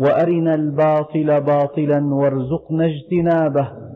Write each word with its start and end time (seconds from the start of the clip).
وأرنا 0.00 0.54
الباطل 0.54 1.40
باطلا 1.40 2.14
وارزقنا 2.14 2.86
اجتنابه. 2.86 3.90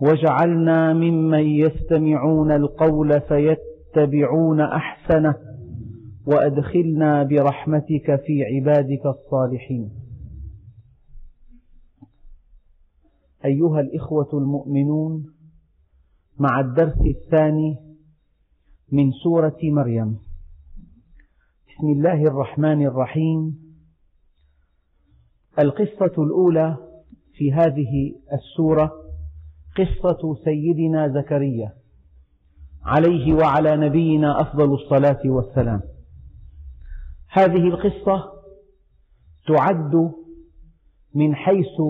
واجعلنا 0.00 0.92
ممن 0.92 1.46
يستمعون 1.46 2.52
القول 2.52 3.20
فيتبعون 3.20 4.60
أحسنه 4.60 5.34
وأدخلنا 6.26 7.22
برحمتك 7.22 8.20
في 8.26 8.44
عبادك 8.44 9.06
الصالحين. 9.06 9.90
أيها 13.44 13.80
الإخوة 13.80 14.28
المؤمنون 14.32 15.26
مع 16.38 16.60
الدرس 16.60 17.00
الثاني 17.16 17.76
من 18.92 19.10
سورة 19.10 19.58
مريم. 19.62 20.18
بسم 21.68 21.88
الله 21.88 22.22
الرحمن 22.22 22.86
الرحيم. 22.86 23.61
القصة 25.58 26.22
الأولى 26.22 26.76
في 27.34 27.52
هذه 27.52 28.14
السورة 28.32 28.92
قصة 29.76 30.34
سيدنا 30.44 31.08
زكريا 31.08 31.72
عليه 32.84 33.34
وعلى 33.34 33.76
نبينا 33.76 34.40
أفضل 34.40 34.74
الصلاة 34.74 35.20
والسلام. 35.24 35.80
هذه 37.28 37.68
القصة 37.68 38.32
تعد 39.48 40.12
من 41.14 41.34
حيث 41.34 41.80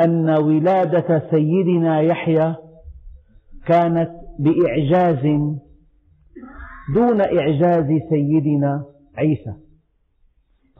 أن 0.00 0.30
ولادة 0.30 1.30
سيدنا 1.30 2.00
يحيى 2.00 2.54
كانت 3.66 4.10
بإعجاز 4.38 5.24
دون 6.94 7.20
إعجاز 7.20 7.86
سيدنا 8.10 8.84
عيسى. 9.16 9.54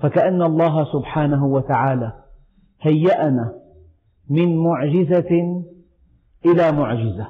فكأن 0.05 0.43
الله 0.43 0.93
سبحانه 0.93 1.47
وتعالى 1.47 2.13
هيأنا 2.81 3.55
من 4.31 4.57
معجزة 4.57 5.63
إلى 6.47 6.73
معجزة. 6.73 7.29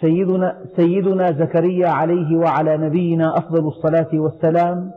سيدنا, 0.00 0.64
سيدنا 0.76 1.32
زكريا 1.32 1.88
عليه 1.88 2.36
وعلى 2.36 2.76
نبينا 2.76 3.38
أفضل 3.38 3.68
الصلاة 3.68 4.08
والسلام 4.12 4.90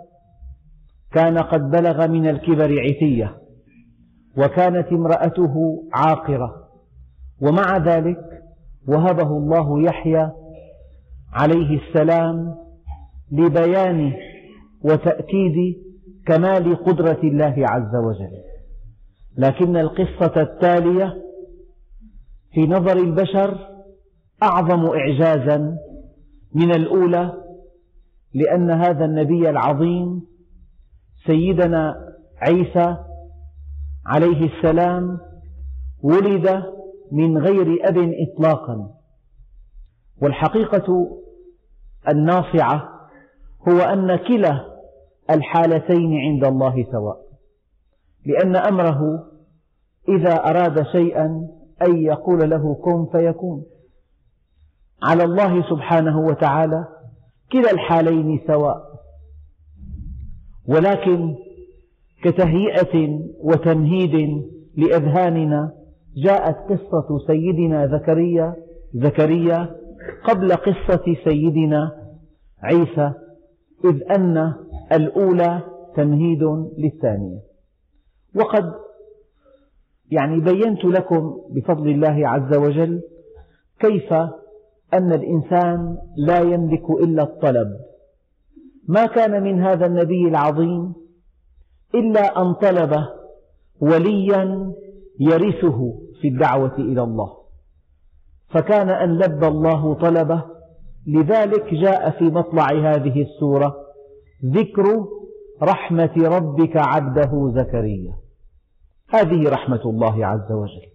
كان 1.12 1.38
قد 1.38 1.72
بلغ 1.72 2.08
من 2.08 2.28
الكبر 2.28 2.80
عتية 2.80 3.38
وكانت 4.38 4.88
امرأته 4.88 5.84
عاقرة 5.94 6.54
ومع 7.42 7.78
ذلك 7.78 8.18
وهبه 8.88 9.38
الله 9.38 9.82
يحيى 9.82 10.32
عليه 11.34 11.80
السلام 11.80 12.56
لبيان 13.32 14.14
وتأكيد 14.84 15.83
كمال 16.26 16.84
قدرة 16.84 17.20
الله 17.24 17.56
عز 17.58 17.96
وجل. 17.96 18.44
لكن 19.38 19.78
القصة 19.78 20.42
التالية 20.42 21.24
في 22.54 22.68
نظر 22.68 22.98
البشر 22.98 23.58
أعظم 24.44 24.86
إعجازا 24.86 25.78
من 26.56 26.72
الأولى 26.72 27.34
لأن 28.34 28.72
هذا 28.72 29.06
النبي 29.06 29.50
العظيم 29.50 30.22
سيدنا 31.26 31.96
عيسى 32.42 32.98
عليه 34.06 34.50
السلام 34.56 35.20
ولد 36.04 36.64
من 37.12 37.38
غير 37.38 37.90
أب 37.90 37.98
إطلاقا. 37.98 38.90
والحقيقة 40.22 41.20
الناصعة 42.10 42.90
هو 43.70 43.80
أن 43.80 44.16
كلا 44.16 44.73
الحالتين 45.30 46.14
عند 46.18 46.46
الله 46.46 46.86
سواء. 46.92 47.18
لأن 48.26 48.56
أمره 48.56 49.00
إذا 50.10 50.36
أراد 50.36 50.84
شيئا 50.92 51.26
أن 51.88 51.98
يقول 51.98 52.50
له 52.50 52.76
كن 52.76 53.06
فيكون. 53.12 53.66
على 55.04 55.24
الله 55.24 55.70
سبحانه 55.70 56.20
وتعالى 56.20 56.88
كلا 57.52 57.72
الحالين 57.72 58.40
سواء. 58.48 58.94
ولكن 60.68 61.36
كتهيئة 62.24 63.20
وتمهيد 63.44 64.44
لأذهاننا 64.78 65.72
جاءت 66.24 66.56
قصة 66.56 67.18
سيدنا 67.28 67.88
زكريا 67.88 68.56
زكريا 68.94 69.76
قبل 70.24 70.52
قصة 70.52 71.16
سيدنا 71.24 71.92
عيسى 72.64 73.14
إذ 73.86 74.12
أن 74.20 74.54
الأولى 74.94 75.62
تمهيد 75.96 76.44
للثانية. 76.78 77.40
وقد 78.36 78.74
يعني 80.12 80.40
بينت 80.40 80.86
لكم 80.86 81.42
بفضل 81.50 81.90
الله 81.90 82.28
عز 82.30 82.58
وجل 82.58 83.02
كيف 83.80 84.14
أن 84.94 85.14
الإنسان 85.14 85.98
لا 86.18 86.40
يملك 86.40 86.90
إلا 86.90 87.24
الطلب. 87.24 87.68
ما 88.88 89.06
كان 89.06 89.44
من 89.44 89.62
هذا 89.62 89.86
النبي 89.86 90.28
العظيم 90.28 90.94
إلا 91.96 92.42
أن 92.42 92.54
طلب 92.54 92.96
وليا 93.82 94.74
يرثه 95.20 95.94
في 96.22 96.28
الدعوة 96.28 96.76
إلى 96.78 97.04
الله. 97.04 97.34
فكان 98.50 98.90
أن 98.90 99.18
لبى 99.18 99.48
الله 99.48 99.94
طلبه. 99.94 100.44
لذلك 101.08 101.74
جاء 101.74 102.10
في 102.10 102.24
مطلع 102.24 102.68
هذه 102.72 103.22
السورة 103.22 103.83
ذكر 104.46 105.06
رحمة 105.62 106.14
ربك 106.18 106.78
عبده 106.78 107.52
زكريا. 107.56 108.16
هذه 109.10 109.50
رحمة 109.50 109.82
الله 109.86 110.26
عز 110.26 110.52
وجل. 110.52 110.88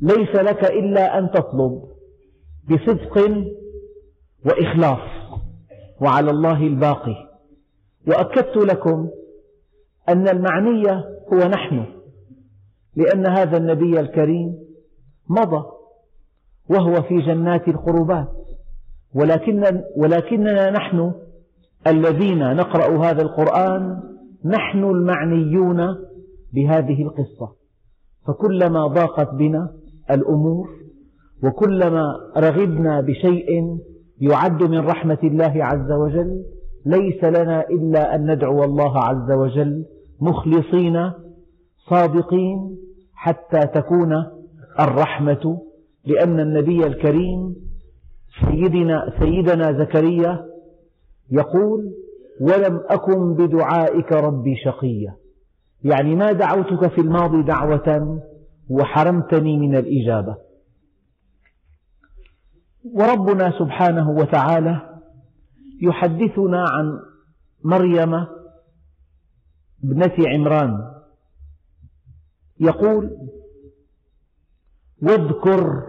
ليس 0.00 0.36
لك 0.36 0.64
إلا 0.64 1.18
أن 1.18 1.30
تطلب 1.30 1.82
بصدق 2.70 3.18
وإخلاص 4.46 5.08
وعلى 6.00 6.30
الله 6.30 6.66
الباقي. 6.66 7.16
وأكدت 8.08 8.56
لكم 8.56 9.10
أن 10.08 10.28
المعني 10.28 11.04
هو 11.32 11.38
نحن 11.38 11.86
لأن 12.96 13.26
هذا 13.26 13.56
النبي 13.56 14.00
الكريم 14.00 14.58
مضى 15.28 15.64
وهو 16.70 17.02
في 17.02 17.18
جنات 17.18 17.68
القربات 17.68 18.28
ولكن 19.14 19.82
ولكننا 19.96 20.70
نحن 20.70 21.12
الذين 21.86 22.56
نقرأ 22.56 23.04
هذا 23.04 23.22
القرآن 23.22 24.00
نحن 24.44 24.84
المعنيون 24.84 25.96
بهذه 26.52 27.02
القصة. 27.02 27.64
فكلما 28.26 28.86
ضاقت 28.86 29.34
بنا 29.34 29.70
الأمور 30.10 30.68
وكلما 31.44 32.04
رغبنا 32.36 33.00
بشيء 33.00 33.78
يعد 34.20 34.62
من 34.62 34.78
رحمة 34.78 35.18
الله 35.22 35.52
عز 35.64 35.92
وجل 35.92 36.44
ليس 36.86 37.24
لنا 37.24 37.68
إلا 37.68 38.14
أن 38.14 38.30
ندعو 38.30 38.64
الله 38.64 38.98
عز 38.98 39.30
وجل 39.30 39.84
مخلصين 40.20 41.10
صادقين 41.90 42.76
حتى 43.14 43.60
تكون 43.60 44.12
الرحمة 44.80 45.58
لأن 46.04 46.40
النبي 46.40 46.86
الكريم 46.86 47.56
سيدنا, 48.40 49.12
سيدنا 49.18 49.72
زكريا 49.72 50.44
يقول 51.30 51.94
ولم 52.40 52.82
أكن 52.88 53.34
بدعائك 53.34 54.12
ربي 54.12 54.56
شقيا 54.64 55.16
يعني 55.84 56.14
ما 56.14 56.32
دعوتك 56.32 56.90
في 56.94 57.00
الماضي 57.00 57.42
دعوة 57.42 58.20
وحرمتني 58.70 59.58
من 59.58 59.76
الإجابة. 59.76 60.36
وربنا 62.94 63.58
سبحانه 63.58 64.10
وتعالى 64.10 65.00
يحدثنا 65.82 66.64
عن 66.68 67.00
مريم 67.64 68.14
ابنة 69.84 70.14
عمران. 70.28 70.94
يقول 72.60 73.10
واذكر 75.02 75.82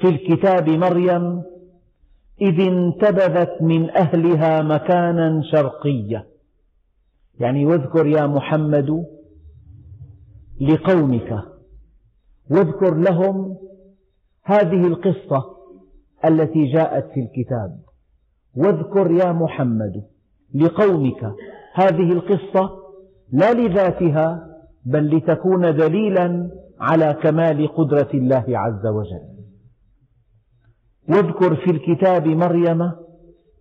في 0.00 0.08
الكتاب 0.08 0.68
مريم 0.68 1.42
إذ 2.40 2.60
انتبذت 2.60 3.62
من 3.62 3.90
أهلها 3.90 4.62
مكانا 4.62 5.42
شرقيا 5.52 6.24
يعني 7.40 7.66
واذكر 7.66 8.06
يا 8.06 8.26
محمد 8.26 9.06
لقومك 10.60 11.38
واذكر 12.50 12.94
لهم 12.94 13.56
هذه 14.44 14.86
القصة 14.86 15.44
التي 16.24 16.72
جاءت 16.72 17.10
في 17.14 17.20
الكتاب. 17.20 17.78
واذكر 18.56 19.10
يا 19.10 19.32
محمد 19.32 20.04
لقومك 20.54 21.34
هذه 21.74 22.12
القصة 22.12 22.70
لا 23.32 23.52
لذاتها 23.52 24.46
بل 24.84 25.16
لتكون 25.16 25.76
دليلا 25.76 26.50
على 26.80 27.18
كمال 27.22 27.74
قدرة 27.74 28.08
الله 28.14 28.44
عز 28.48 28.86
وجل. 28.86 29.31
واذكر 31.12 31.56
في 31.56 31.70
الكتاب 31.70 32.26
مريم 32.26 32.82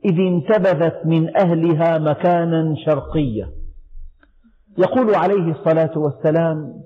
إذ 0.06 0.20
انتبذت 0.20 1.06
من 1.06 1.38
أهلها 1.38 1.98
مكانا 1.98 2.76
شرقيا 2.86 3.52
يقول 4.78 5.16
عليه 5.16 5.52
الصلاة 5.52 5.98
والسلام 5.98 6.82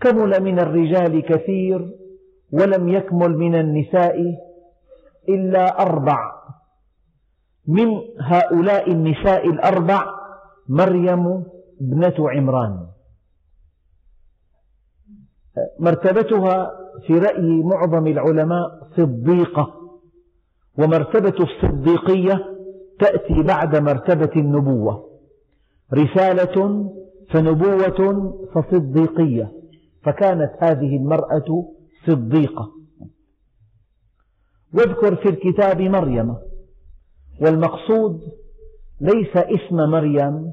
كمل 0.00 0.42
من 0.42 0.58
الرجال 0.58 1.22
كثير 1.22 1.90
ولم 2.52 2.88
يكمل 2.88 3.36
من 3.36 3.54
النساء 3.54 4.16
إلا 5.28 5.82
أربع. 5.82 6.32
من 7.68 7.88
هؤلاء 8.20 8.92
النساء 8.92 9.50
الأربع 9.50 10.04
مريم 10.68 11.44
ابنة 11.80 12.30
عمران. 12.30 12.86
مرتبتها 15.80 16.70
في 17.06 17.18
رأي 17.18 17.62
معظم 17.62 18.06
العلماء 18.06 18.88
صديقة. 18.96 19.79
ومرتبة 20.80 21.44
الصديقية 21.44 22.44
تأتي 23.00 23.42
بعد 23.42 23.76
مرتبة 23.76 24.30
النبوة. 24.36 25.10
رسالة 25.94 26.86
فنبوة 27.30 28.32
فصديقية 28.54 29.52
فكانت 30.02 30.50
هذه 30.58 30.96
المرأة 30.96 31.68
صديقة. 32.06 32.70
واذكر 34.74 35.16
في 35.16 35.28
الكتاب 35.28 35.80
مريم 35.80 36.36
والمقصود 37.42 38.20
ليس 39.00 39.36
اسم 39.36 39.76
مريم 39.76 40.52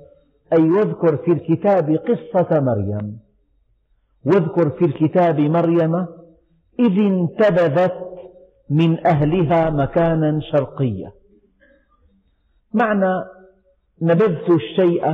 أي 0.53 0.69
واذكر 0.69 1.17
في 1.17 1.31
الكتاب 1.31 1.95
قصة 1.95 2.59
مريم. 2.59 3.19
واذكر 4.25 4.69
في 4.69 4.85
الكتاب 4.85 5.39
مريم 5.39 5.95
إذ 6.79 6.99
انتبذت 6.99 7.93
من 8.69 9.07
أهلها 9.07 9.69
مكانا 9.69 10.39
شرقيا 10.51 11.11
معنى 12.73 13.13
نبذت 14.01 14.49
الشيء 14.49 15.05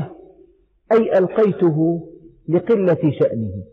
أي 0.91 1.17
ألقيته 1.17 2.07
لقلة 2.49 3.11
شأنه. 3.19 3.63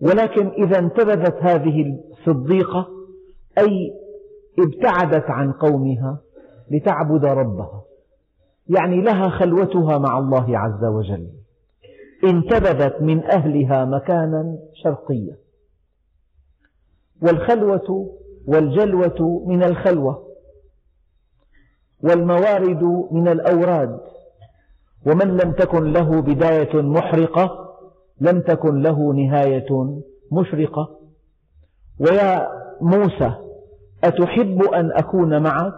ولكن 0.00 0.46
إذا 0.48 0.78
انتبذت 0.78 1.34
هذه 1.40 2.00
الصديقة 2.10 2.88
أي 3.58 3.92
ابتعدت 4.58 5.30
عن 5.30 5.52
قومها 5.52 6.20
لتعبد 6.70 7.24
ربها. 7.24 7.82
يعني 8.68 9.02
لها 9.02 9.28
خلوتها 9.28 9.98
مع 9.98 10.18
الله 10.18 10.58
عز 10.58 10.84
وجل. 10.84 11.28
انتبذت 12.24 13.02
من 13.02 13.24
أهلها 13.24 13.84
مكانا 13.84 14.58
شرقيا 14.84 15.36
والخلوة 17.22 18.19
والجلوة 18.50 19.44
من 19.46 19.62
الخلوة 19.62 20.26
والموارد 22.02 22.82
من 23.10 23.28
الأوراد 23.28 24.00
ومن 25.06 25.36
لم 25.36 25.52
تكن 25.52 25.92
له 25.92 26.20
بداية 26.20 26.82
محرقة 26.82 27.50
لم 28.20 28.40
تكن 28.40 28.82
له 28.82 29.12
نهاية 29.12 30.00
مشرقة. 30.32 31.00
ويا 32.00 32.48
موسى 32.80 33.34
أتحب 34.04 34.62
أن 34.62 34.92
أكون 34.92 35.42
معك؟ 35.42 35.74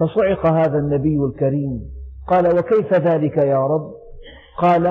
فصعق 0.00 0.46
هذا 0.46 0.78
النبي 0.78 1.16
الكريم. 1.16 1.80
قال 2.28 2.58
وكيف 2.58 2.94
ذلك 2.94 3.36
يا 3.36 3.66
رب؟ 3.66 3.94
قال 4.58 4.86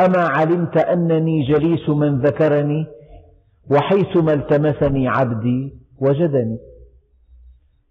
أما 0.00 0.18
علمت 0.18 0.76
أنني 0.76 1.42
جليس 1.42 1.88
من 1.88 2.18
ذكرني 2.18 2.86
وحيثما 3.70 4.32
التمسني 4.32 5.08
عبدي 5.08 5.74
وجدني. 6.00 6.58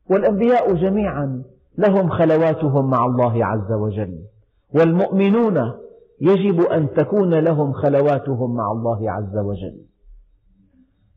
والأنبياء 0.09 0.73
جميعا 0.73 1.43
لهم 1.77 2.09
خلواتهم 2.09 2.89
مع 2.89 3.05
الله 3.05 3.45
عز 3.45 3.71
وجل. 3.71 4.19
والمؤمنون 4.75 5.73
يجب 6.21 6.61
أن 6.61 6.93
تكون 6.93 7.33
لهم 7.33 7.73
خلواتهم 7.73 8.55
مع 8.55 8.71
الله 8.71 9.11
عز 9.11 9.37
وجل. 9.37 9.77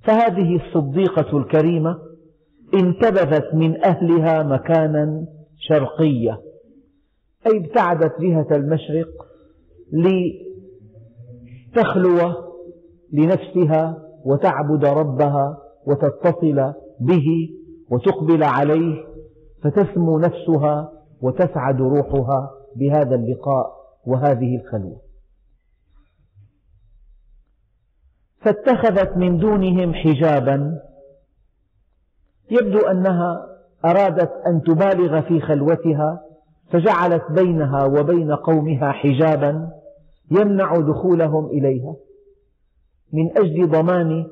فهذه 0.05 0.57
الصديقة 0.57 1.39
الكريمة 1.39 1.99
انتبذت 2.75 3.55
من 3.55 3.85
أهلها 3.85 4.43
مكانا 4.43 5.27
شرقيا 5.59 6.39
أي 7.47 7.59
ابتعدت 7.59 8.21
جهة 8.21 8.47
المشرق 8.57 9.09
لتخلو 11.73 12.19
لنفسها 13.13 14.10
وتعبد 14.25 14.85
ربها 14.85 15.59
وتتصل 15.87 16.73
به 17.01 17.27
وتقبل 17.91 18.45
عليه 18.45 19.05
فتسمو 19.63 20.19
نفسها 20.19 20.93
وتسعد 21.23 21.81
روحها 21.81 22.51
بهذا 22.77 23.15
اللقاء 23.15 23.67
وهذه 24.07 24.57
الخلوة. 24.57 25.01
فاتخذت 28.41 29.17
من 29.17 29.39
دونهم 29.39 29.95
حجابا 29.95 30.81
يبدو 32.51 32.79
أنها 32.79 33.47
أرادت 33.85 34.31
أن 34.47 34.63
تبالغ 34.63 35.21
في 35.21 35.41
خلوتها 35.41 36.21
فجعلت 36.73 37.23
بينها 37.31 37.85
وبين 37.85 38.33
قومها 38.33 38.93
حجابا 38.93 39.71
يمنع 40.31 40.77
دخولهم 40.77 41.47
إليها. 41.47 41.95
من 43.13 43.39
أجل 43.39 43.71
ضمان 43.71 44.27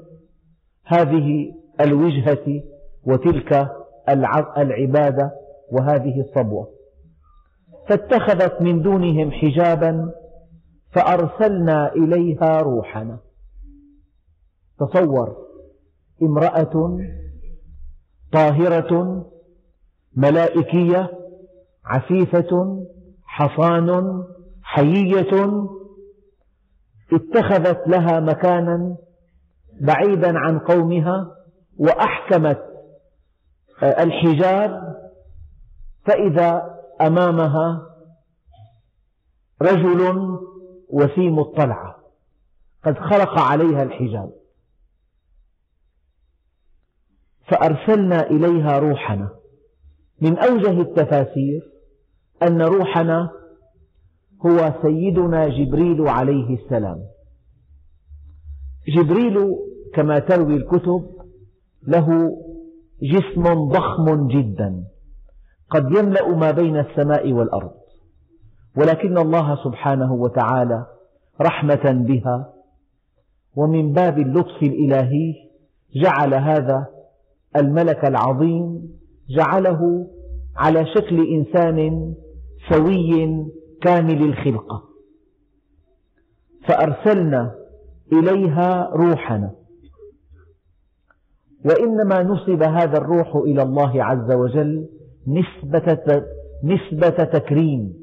هذه 0.85 1.55
الوجهة 1.81 2.63
وتلك 3.05 3.69
العبادة 4.59 5.33
وهذه 5.73 6.21
الصبوة. 6.21 6.69
فاتخذت 7.89 8.63
من 8.63 8.83
دونهم 8.83 9.31
حجابا 9.31 10.13
فأرسلنا 10.93 11.93
إليها 11.93 12.61
روحنا. 12.61 13.19
تصور 14.79 15.37
امرأة 16.23 16.99
طاهرة 18.33 19.25
ملائكية 20.17 21.11
عفيفة 21.85 22.83
حصان 23.25 24.23
حيية 24.63 25.53
اتخذت 27.13 27.89
لها 27.89 28.21
مكانا 28.21 28.97
بعيدا 29.81 30.39
عن 30.39 30.59
قومها 30.59 31.37
وأحكمت 31.79 32.65
الحجاب 33.83 34.97
فإذا 36.05 36.79
أمامها 37.01 37.83
رجل 39.63 40.15
وسيم 40.91 41.39
الطلعة. 41.39 41.99
قد 42.85 42.99
خرق 42.99 43.39
عليها 43.39 43.83
الحجاب. 43.83 44.33
فأرسلنا 47.51 48.27
إليها 48.27 48.79
روحنا. 48.79 49.31
من 50.21 50.39
أوجه 50.39 50.81
التفاسير 50.81 51.63
أن 52.43 52.63
روحنا 52.63 53.31
هو 54.47 54.75
سيدنا 54.83 55.49
جبريل 55.49 56.09
عليه 56.09 56.57
السلام. 56.65 56.99
جبريل 58.97 59.55
كما 59.95 60.19
تروي 60.19 60.57
الكتب 60.57 61.05
له 61.87 62.31
جسم 63.03 63.69
ضخم 63.69 64.29
جدا 64.29 64.85
قد 65.71 65.91
يملأ 65.99 66.29
ما 66.37 66.51
بين 66.51 66.77
السماء 66.79 67.33
والأرض 67.33 67.71
ولكن 68.77 69.19
الله 69.19 69.65
سبحانه 69.65 70.13
وتعالى 70.13 70.87
رحمة 71.41 71.93
بها 72.09 72.53
ومن 73.57 73.93
باب 73.93 74.19
اللطف 74.19 74.63
الإلهي 74.63 75.35
جعل 75.97 76.35
هذا 76.35 76.87
الملك 77.57 78.05
العظيم 78.05 78.89
جعله 79.31 80.07
على 80.57 80.87
شكل 80.87 81.27
إنسان 81.35 82.15
سوي 82.73 83.27
كامل 83.83 84.23
الخلقة 84.23 84.83
فأرسلنا 86.69 87.55
إليها 88.13 88.91
روحنا. 88.93 89.51
وإنما 91.65 92.23
نسب 92.23 92.63
هذا 92.63 92.99
الروح 92.99 93.37
إلى 93.37 93.63
الله 93.63 94.05
عز 94.05 94.33
وجل 94.33 94.89
نسبة, 95.27 96.23
نسبة 96.65 97.25
تكريم. 97.25 97.95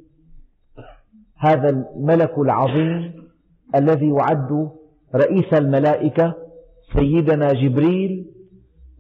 هذا 1.38 1.70
الملك 1.70 2.38
العظيم 2.38 3.14
الذي 3.76 4.10
يعد 4.10 4.70
رئيس 5.16 5.54
الملائكة 5.54 6.34
سيدنا 6.94 7.54
جبريل 7.54 8.26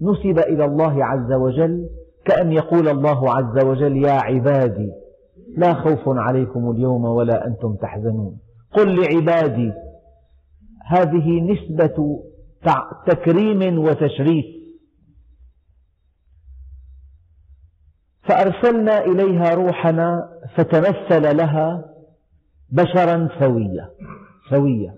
نسب 0.01 0.39
إلى 0.39 0.65
الله 0.65 1.05
عز 1.05 1.33
وجل 1.33 1.89
كأن 2.25 2.51
يقول 2.51 2.87
الله 2.87 3.35
عز 3.35 3.65
وجل 3.65 3.97
يا 3.97 4.11
عبادي 4.11 4.91
لا 5.57 5.73
خوف 5.73 5.99
عليكم 6.07 6.71
اليوم 6.71 7.05
ولا 7.05 7.47
أنتم 7.47 7.75
تحزنون. 7.75 8.39
قل 8.71 9.01
لعبادي 9.01 9.71
هذه 10.85 11.41
نسبة 11.41 12.23
تكريم 13.07 13.79
وتشريف. 13.79 14.45
فأرسلنا 18.23 19.05
إليها 19.05 19.53
روحنا 19.53 20.29
فتمثل 20.55 21.37
لها 21.37 21.85
بشرا 22.69 23.29
سويا 23.39 23.89
سويا 24.49 24.95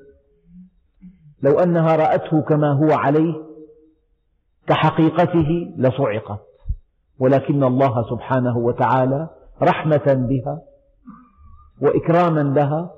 لو 1.41 1.59
أنها 1.59 1.95
رأته 1.95 2.41
كما 2.41 2.71
هو 2.73 2.91
عليه 2.91 3.33
كحقيقته 4.67 5.73
لصعقت. 5.77 6.39
ولكن 7.19 7.63
الله 7.63 8.09
سبحانه 8.09 8.57
وتعالى 8.57 9.29
رحمة 9.61 10.13
بها 10.13 10.61
وإكراما 11.81 12.39
لها 12.39 12.91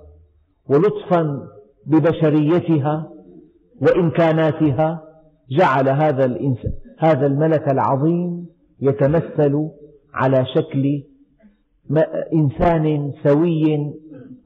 ولطفا 0.69 1.47
ببشريتها 1.85 3.09
وإمكاناتها 3.81 5.01
جعل 5.51 5.89
هذا 5.89 6.25
الإنسان 6.25 6.71
هذا 6.99 7.25
الملك 7.25 7.71
العظيم 7.71 8.47
يتمثل 8.79 9.69
على 10.13 10.45
شكل 10.45 11.03
إنسان 12.33 13.13
سوي 13.23 13.93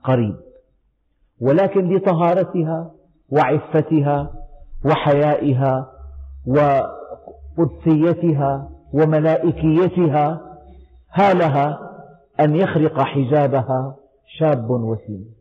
قريب. 0.03 0.36
ولكن 1.41 1.96
لطهارتها 1.96 2.91
وعفتها 3.32 4.34
وحيائها 4.86 5.91
وقدسيتها 7.58 8.70
وملائكيتها 8.93 10.41
هالها 11.13 11.92
أن 12.40 12.56
يخرق 12.56 13.02
حجابها 13.02 13.96
شاب 14.40 14.70
وسيم. 14.70 15.34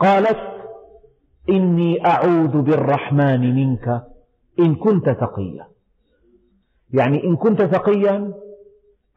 قالت 0.00 0.38
إني 1.48 2.06
أعوذ 2.06 2.62
بالرحمن 2.62 3.54
منك 3.54 4.02
إن 4.58 4.74
كنت 4.74 5.08
تقيا. 5.08 5.66
يعني 6.92 7.24
إن 7.24 7.36
كنت 7.36 7.62
تقيا 7.62 8.34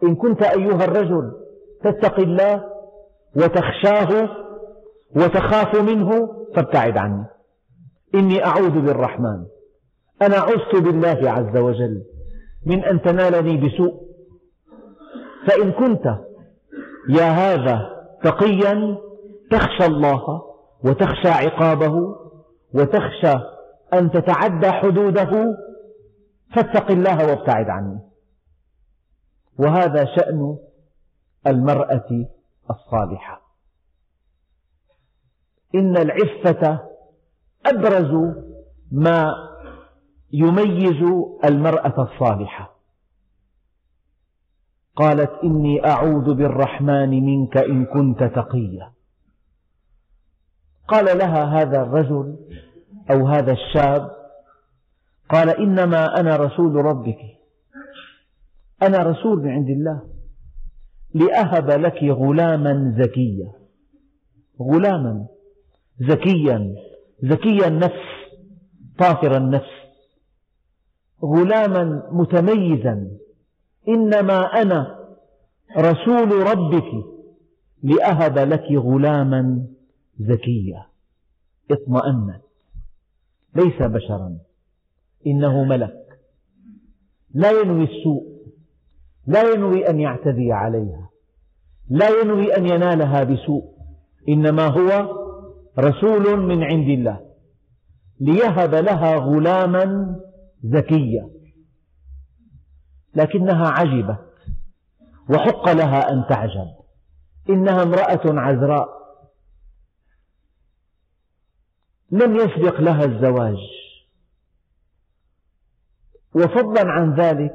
إن 0.03 0.15
كنت 0.15 0.43
أيها 0.43 0.85
الرجل 0.85 1.31
تتقي 1.83 2.23
الله 2.23 2.63
وتخشاه 3.35 4.29
وتخاف 5.15 5.75
منه 5.75 6.11
فابتعد 6.55 6.97
عني. 6.97 7.25
إني 8.15 8.45
أعوذ 8.45 8.81
بالرحمن. 8.81 9.45
أنا 10.21 10.35
عزت 10.35 10.75
بالله 10.75 11.31
عز 11.31 11.57
وجل 11.57 12.03
من 12.65 12.83
أن 12.83 13.01
تنالني 13.01 13.57
بسوء. 13.57 14.10
فإن 15.47 15.71
كنت 15.71 16.05
يا 17.09 17.29
هذا 17.29 17.89
تقيا 18.23 18.97
تخشى 19.51 19.85
الله 19.85 20.41
وتخشى 20.83 21.29
عقابه 21.29 22.15
وتخشى 22.73 23.33
أن 23.93 24.11
تتعدى 24.11 24.71
حدوده 24.71 25.57
فاتق 26.55 26.91
الله 26.91 27.27
وابتعد 27.27 27.69
عني. 27.69 27.99
وهذا 29.59 30.05
شأن 30.05 30.57
المرأة 31.47 32.25
الصالحة. 32.69 33.41
إن 35.75 35.97
العفة 35.97 36.79
أبرز 37.65 38.35
ما 38.91 39.33
يميز 40.33 41.03
المرأة 41.45 42.03
الصالحة. 42.03 42.70
قالت 45.01 45.31
إني 45.43 45.85
أعوذ 45.85 46.33
بالرحمن 46.33 47.09
منك 47.09 47.57
إن 47.57 47.85
كنت 47.85 48.23
تقيا. 48.23 48.91
قال 50.87 51.17
لها 51.17 51.61
هذا 51.61 51.81
الرجل 51.81 52.35
أو 53.11 53.27
هذا 53.27 53.51
الشاب 53.51 54.11
قال 55.29 55.49
إنما 55.49 56.19
أنا 56.19 56.35
رسول 56.35 56.75
ربك. 56.75 57.17
أنا 58.81 58.97
رسول 58.97 59.43
من 59.43 59.51
عند 59.51 59.69
الله. 59.69 60.01
لأهب 61.13 61.69
لك 61.69 62.03
غلاما 62.03 62.95
زكيا. 62.97 63.51
غلاما 64.61 65.27
زكيا 65.99 66.75
زكي 67.23 67.67
النفس 67.67 68.05
طاهر 68.99 69.37
النفس. 69.37 69.73
غلاما 71.23 72.09
متميزا. 72.11 73.07
إنما 73.87 74.61
أنا 74.61 74.97
رسول 75.77 76.31
ربك 76.31 77.05
لأهب 77.83 78.37
لك 78.37 78.71
غلاما 78.71 79.67
زكيا 80.19 80.85
اطمأنت 81.71 82.41
ليس 83.55 83.81
بشرا. 83.81 84.37
إنه 85.27 85.63
ملك. 85.63 86.19
لا 87.33 87.51
ينوي 87.51 87.83
السوء. 87.83 88.23
لا 89.27 89.53
ينوي 89.53 89.89
أن 89.89 89.99
يعتدي 89.99 90.51
عليها. 90.51 91.09
لا 91.89 92.09
ينوي 92.21 92.57
أن 92.57 92.65
ينالها 92.65 93.23
بسوء. 93.23 93.63
إنما 94.29 94.67
هو 94.67 95.17
رسول 95.79 96.39
من 96.39 96.63
عند 96.63 96.89
الله. 96.89 97.19
ليهب 98.19 98.75
لها 98.75 99.15
غلاما 99.15 100.15
زكيا 100.63 101.29
لكنها 103.15 103.67
عجبت 103.67 104.31
وحق 105.29 105.69
لها 105.69 106.11
أن 106.11 106.25
تعجب. 106.29 106.67
إنها 107.49 107.83
امرأة 107.83 108.21
عذراء 108.25 108.87
لم 112.11 112.35
يسبق 112.35 112.81
لها 112.81 113.05
الزواج. 113.05 113.57
وفضلا 116.35 116.91
عن 116.91 117.13
ذلك 117.13 117.53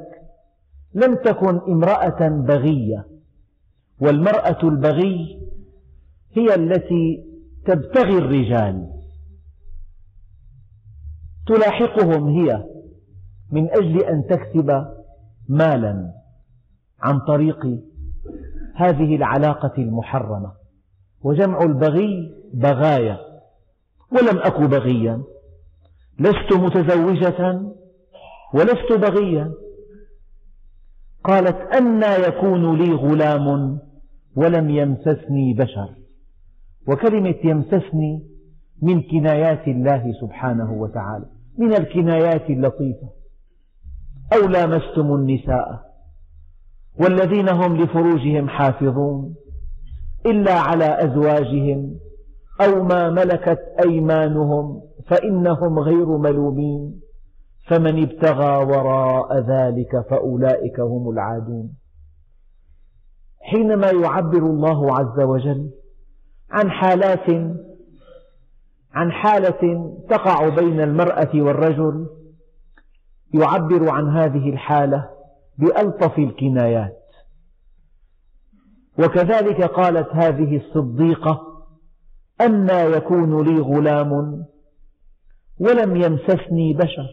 لم 0.93 1.15
تكن 1.15 1.59
امرأة 1.71 2.27
بغية 2.29 3.07
والمرأة 4.01 4.59
البغي 4.63 5.41
هي 6.33 6.55
التي 6.55 7.23
تبتغي 7.65 8.17
الرجال. 8.17 8.93
تلاحقهم 11.47 12.27
هي 12.27 12.63
من 13.51 13.69
أجل 13.71 14.03
أن 14.03 14.27
تكسب 14.29 14.96
مالا 15.49 16.13
عن 17.01 17.19
طريق 17.19 17.65
هذه 18.75 19.15
العلاقة 19.15 19.73
المحرمة. 19.77 20.51
وجمع 21.23 21.61
البغي 21.61 22.33
بغايا 22.53 23.17
ولم 24.11 24.39
أك 24.39 24.61
بغيا. 24.61 25.23
لست 26.19 26.53
متزوجة 26.53 27.61
ولست 28.53 28.91
بغيا. 28.91 29.51
قالت 31.23 31.55
أنى 31.55 32.27
يكون 32.27 32.77
لي 32.77 32.93
غلام 32.93 33.79
ولم 34.35 34.69
يمسسني 34.69 35.53
بشر. 35.53 35.89
وكلمة 36.87 37.35
يمسسني 37.43 38.27
من 38.81 39.01
كنايات 39.01 39.67
الله 39.67 40.13
سبحانه 40.21 40.73
وتعالى 40.73 41.25
من 41.57 41.73
الكنايات 41.73 42.49
اللطيفة. 42.49 43.09
أو 44.33 44.47
لامستم 44.47 45.13
النساء 45.15 45.87
والذين 46.99 47.49
هم 47.49 47.77
لفروجهم 47.77 48.49
حافظون 48.49 49.35
إلا 50.25 50.53
على 50.53 51.03
أزواجهم 51.03 51.99
أو 52.61 52.83
ما 52.83 53.09
ملكت 53.09 53.59
أيمانهم 53.85 54.81
فإنهم 55.07 55.79
غير 55.79 56.17
ملومين 56.17 57.01
فمن 57.67 58.03
ابتغى 58.03 58.65
وراء 58.65 59.39
ذلك 59.39 60.05
فأولئك 60.09 60.79
هم 60.79 61.09
العادون. 61.09 61.73
حينما 63.41 63.91
يعبر 63.91 64.37
الله 64.37 64.97
عز 64.99 65.19
وجل 65.19 65.69
عن 66.51 66.71
حالات 66.71 67.29
عن 68.93 69.11
حالة 69.11 69.93
تقع 70.09 70.49
بين 70.49 70.81
المرأة 70.81 71.29
والرجل 71.35 72.07
يعبر 73.33 73.89
عن 73.89 74.17
هذه 74.17 74.49
الحالة 74.49 75.09
بألطف 75.57 76.17
الكنايات. 76.19 77.07
وكذلك 78.99 79.63
قالت 79.63 80.09
هذه 80.13 80.57
الصديقة 80.57 81.41
أنى 82.41 82.81
يكون 82.97 83.45
لي 83.47 83.59
غلام 83.59 84.43
ولم 85.59 85.95
يمسسني 85.95 86.73
بشر 86.73 87.07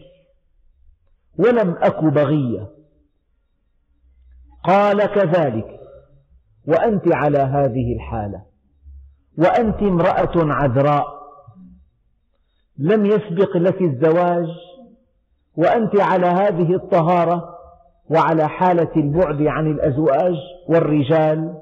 ولم 1.37 1.75
أك 1.81 2.03
بغيا 2.03 2.67
قال 4.63 5.05
كذلك 5.05 5.79
وأنت 6.67 7.13
على 7.13 7.37
هذه 7.37 7.95
الحالة 7.95 8.45
وأنت 9.37 9.81
امرأة 9.81 10.53
عذراء 10.53 11.15
لم 12.77 13.05
يسبق 13.05 13.57
لك 13.57 13.81
الزواج 13.81 14.47
وأنت 15.57 16.01
على 16.01 16.25
هذه 16.27 16.75
الطهارة 16.75 17.55
وعلى 18.09 18.49
حالة 18.49 18.95
البعد 18.95 19.41
عن 19.41 19.71
الأزواج 19.71 20.35
والرجال 20.69 21.61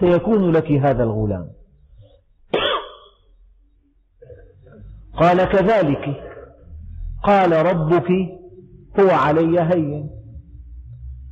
سيكون 0.00 0.52
لك 0.52 0.72
هذا 0.72 1.02
الغلام. 1.02 1.48
قال 5.18 5.44
كذلك. 5.44 6.22
قال 7.24 7.66
ربك 7.66 8.10
هو 9.00 9.10
علي 9.10 9.60
هين. 9.60 10.10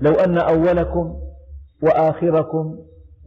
لو 0.00 0.12
أن 0.12 0.38
أولكم 0.38 1.20
وآخركم 1.82 2.78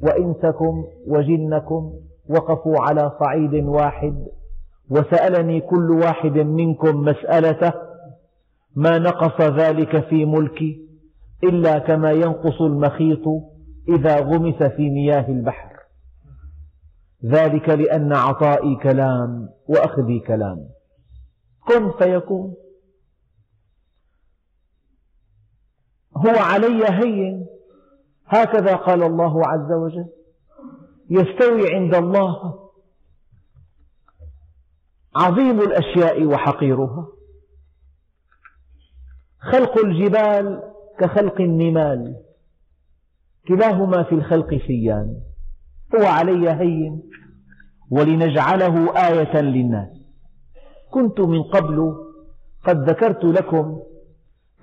وإنسكم 0.03 0.85
وجنكم 1.07 1.93
وقفوا 2.29 2.75
على 2.79 3.11
صعيد 3.19 3.53
واحد 3.53 4.27
وسألني 4.89 5.61
كل 5.61 5.91
واحد 5.91 6.37
منكم 6.37 7.01
مسألته 7.01 7.73
ما 8.75 8.97
نقص 8.97 9.41
ذلك 9.41 10.09
في 10.09 10.25
ملكي 10.25 10.87
إلا 11.43 11.79
كما 11.79 12.11
ينقص 12.11 12.61
المخيط 12.61 13.23
إذا 13.89 14.19
غمس 14.19 14.63
في 14.63 14.89
مياه 14.89 15.27
البحر. 15.29 15.77
ذلك 17.25 17.69
لأن 17.69 18.13
عطائي 18.13 18.75
كلام 18.75 19.49
وأخذي 19.67 20.19
كلام. 20.19 20.67
كن 21.67 21.91
فيكون. 21.91 22.55
هو 26.17 26.39
علي 26.39 26.85
هين. 26.89 27.45
هكذا 28.27 28.75
قال 28.75 29.03
الله 29.03 29.47
عز 29.47 29.71
وجل. 29.71 30.05
يستوي 31.09 31.75
عند 31.75 31.95
الله. 31.95 32.66
عظيم 35.21 35.61
الأشياء 35.61 36.25
وحقيرها. 36.25 37.07
خلق 39.51 39.85
الجبال 39.85 40.61
كخلق 40.99 41.41
النمال. 41.41 42.15
كلاهما 43.47 44.03
في 44.03 44.15
الخلق 44.15 44.49
سيان 44.67 45.15
هو 45.95 46.05
علي 46.05 46.49
هين 46.49 47.03
ولنجعله 47.91 49.07
آية 49.07 49.41
للناس. 49.41 49.89
كنت 50.91 51.19
من 51.19 51.43
قبل 51.43 51.93
قد 52.65 52.89
ذكرت 52.89 53.23
لكم 53.23 53.79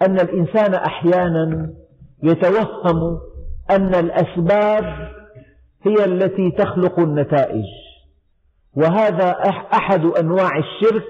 أن 0.03 0.21
الإنسان 0.21 0.75
أحيانا 0.75 1.75
يتوهم 2.23 3.19
أن 3.71 3.95
الأسباب 3.95 4.85
هي 5.83 6.05
التي 6.05 6.51
تخلق 6.51 6.99
النتائج. 7.01 7.65
وهذا 8.77 9.31
أحد 9.73 10.05
أنواع 10.05 10.51
الشرك 10.59 11.05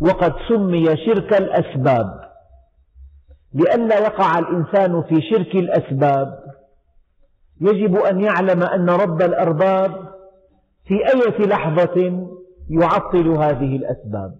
وقد 0.00 0.32
سمي 0.48 0.84
شرك 0.84 1.32
الأسباب. 1.32 2.28
لئلا 3.54 3.98
يقع 3.98 4.38
الإنسان 4.38 5.02
في 5.02 5.22
شرك 5.30 5.54
الأسباب 5.54 6.38
يجب 7.60 7.96
أن 7.96 8.20
يعلم 8.20 8.62
أن 8.62 8.90
رب 8.90 9.22
الأرباب 9.22 10.08
في 10.86 10.94
أية 10.94 11.46
لحظة 11.46 12.26
يعطل 12.70 13.28
هذه 13.28 13.76
الأسباب 13.76 14.34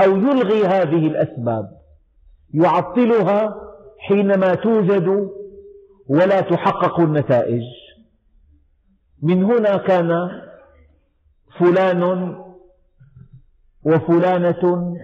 أو 0.00 0.16
يلغي 0.16 0.66
هذه 0.66 1.06
الأسباب. 1.06 1.70
يعطلها 2.54 3.54
حينما 3.98 4.54
توجد 4.54 5.30
ولا 6.08 6.40
تحقق 6.40 7.00
النتائج. 7.00 7.62
من 9.22 9.44
هنا 9.44 9.76
كان 9.76 10.30
فلان 11.58 12.34
وفلانة 13.84 14.94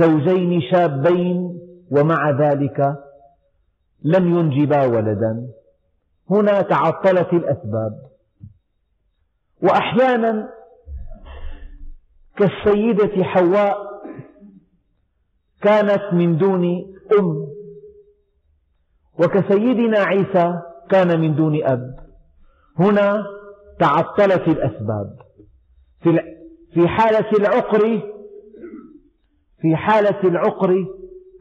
زوجين 0.00 0.60
شابين 0.70 1.60
ومع 1.90 2.30
ذلك 2.30 2.96
لم 4.02 4.38
ينجبا 4.38 4.84
ولدا. 4.86 5.48
هنا 6.30 6.62
تعطلت 6.62 7.32
الأسباب. 7.32 7.92
وأحيانا 9.62 10.48
كالسيدة 12.36 13.24
حواء 13.24 13.76
كانت 15.62 16.02
من 16.12 16.38
دون 16.38 16.64
أم 17.18 17.48
وكسيدنا 19.18 19.98
عيسى 19.98 20.60
كان 20.90 21.20
من 21.20 21.36
دون 21.36 21.64
أب. 21.64 21.96
هنا 22.78 23.24
تعطلت 23.80 24.48
الأسباب. 24.48 25.27
في 26.74 26.88
حالة 26.88 27.30
العقر 27.38 28.02
في 29.60 29.76
حالة 29.76 30.20
العقر 30.24 30.86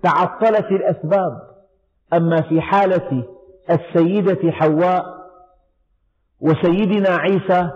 تعطلت 0.03 0.71
الأسباب. 0.71 1.41
أما 2.13 2.41
في 2.41 2.62
حالة 2.62 3.23
السيدة 3.69 4.51
حواء 4.51 5.03
وسيدنا 6.41 7.10
عيسى 7.10 7.71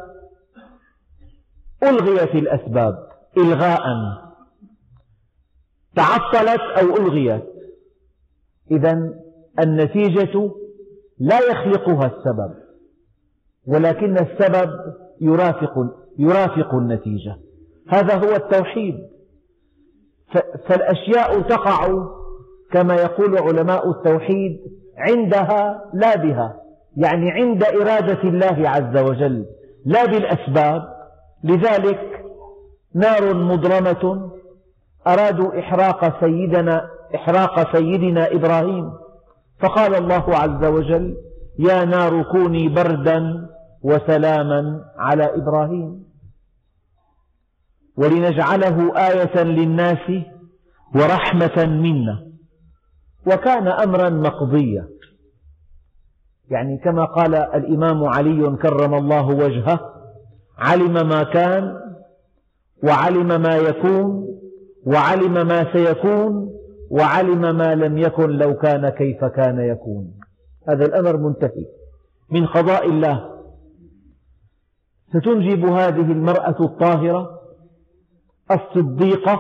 ألغيت 1.83 2.35
الأسباب 2.35 2.93
إلغاء. 3.37 3.81
تعطلت 5.95 6.61
أو 6.61 6.97
ألغيت. 6.97 7.43
إذا 8.71 9.13
النتيجة 9.59 10.51
لا 11.19 11.39
يخلقها 11.39 12.05
السبب 12.05 12.55
ولكن 13.67 14.17
السبب 14.17 14.71
يرافق 15.21 16.00
يرافق 16.19 16.73
النتيجة. 16.73 17.37
هذا 17.89 18.15
هو 18.15 18.35
التوحيد. 18.35 18.95
فالأشياء 20.67 21.41
تقع 21.41 21.87
كما 22.71 22.95
يقول 22.95 23.37
علماء 23.37 23.89
التوحيد 23.89 24.59
عندها 24.97 25.83
لا 25.93 26.15
بها 26.15 26.55
يعني 26.97 27.31
عند 27.31 27.63
إرادة 27.63 28.23
الله 28.23 28.69
عز 28.69 28.97
وجل 28.97 29.45
لا 29.85 30.05
بالأسباب. 30.05 30.81
لذلك 31.43 32.25
نار 32.95 33.33
مضرمة 33.33 34.31
أرادوا 35.07 35.59
إحراق 35.59 36.19
سيدنا 36.19 36.89
إحراق 37.15 37.75
سيدنا 37.77 38.31
إبراهيم. 38.31 38.91
فقال 39.59 39.95
الله 39.95 40.35
عز 40.35 40.65
وجل 40.65 41.17
يا 41.59 41.85
نار 41.85 42.23
كوني 42.23 42.69
بردا 42.69 43.47
وسلاما 43.83 44.85
على 44.97 45.35
إبراهيم. 45.35 46.05
ولنجعله 47.97 49.07
آية 49.09 49.43
للناس 49.43 50.11
ورحمة 50.95 51.65
منا. 51.65 52.27
وكان 53.27 53.67
أمرا 53.67 54.09
مقضيا. 54.09 54.87
يعني 56.49 56.77
كما 56.77 57.05
قال 57.05 57.35
الإمام 57.35 58.03
علي 58.03 58.57
كرم 58.57 58.93
الله 58.93 59.27
وجهه 59.27 59.79
علم 60.57 60.93
ما 60.93 61.23
كان 61.23 61.77
وعلم 62.83 63.41
ما 63.41 63.55
يكون 63.55 64.27
وعلم 64.85 65.47
ما 65.47 65.73
سيكون 65.73 66.51
وعلم 66.89 67.57
ما 67.57 67.75
لم 67.75 67.97
يكن 67.97 68.29
لو 68.29 68.53
كان 68.53 68.89
كيف 68.89 69.25
كان 69.25 69.59
يكون. 69.59 70.13
هذا 70.67 70.85
الأمر 70.85 71.17
منتهي. 71.17 71.65
من 72.31 72.45
قضاء 72.45 72.89
الله 72.89 73.30
ستنجب 75.13 75.65
هذه 75.65 76.11
المرأة 76.11 76.55
الطاهرة 76.59 77.39
الصديقة 78.51 79.39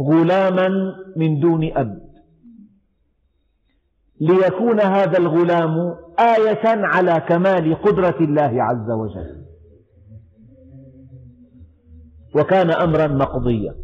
غلاما 0.00 0.68
من 1.16 1.40
دون 1.40 1.76
أب. 1.76 2.04
ليكون 4.20 4.80
هذا 4.80 5.18
الغلام 5.18 5.94
آية 6.18 6.62
على 6.64 7.20
كمال 7.28 7.82
قدرة 7.82 8.16
الله 8.20 8.62
عز 8.62 8.90
وجل. 8.90 9.44
وكان 12.34 12.70
أمرا 12.70 13.06
مقضيا. 13.06 13.74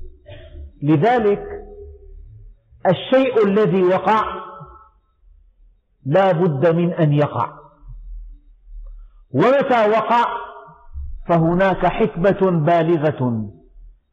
لذلك 0.83 1.42
الشيء 2.90 3.46
الذي 3.46 3.83
وقع 3.83 4.24
لا 6.06 6.33
بد 6.33 6.74
من 6.74 6.92
أن 6.92 7.12
يقع. 7.12 7.52
ومتى 9.35 9.90
وقع؟ 9.90 10.49
فهناك 11.30 11.86
حكمة 11.86 12.50
بالغة. 12.50 13.50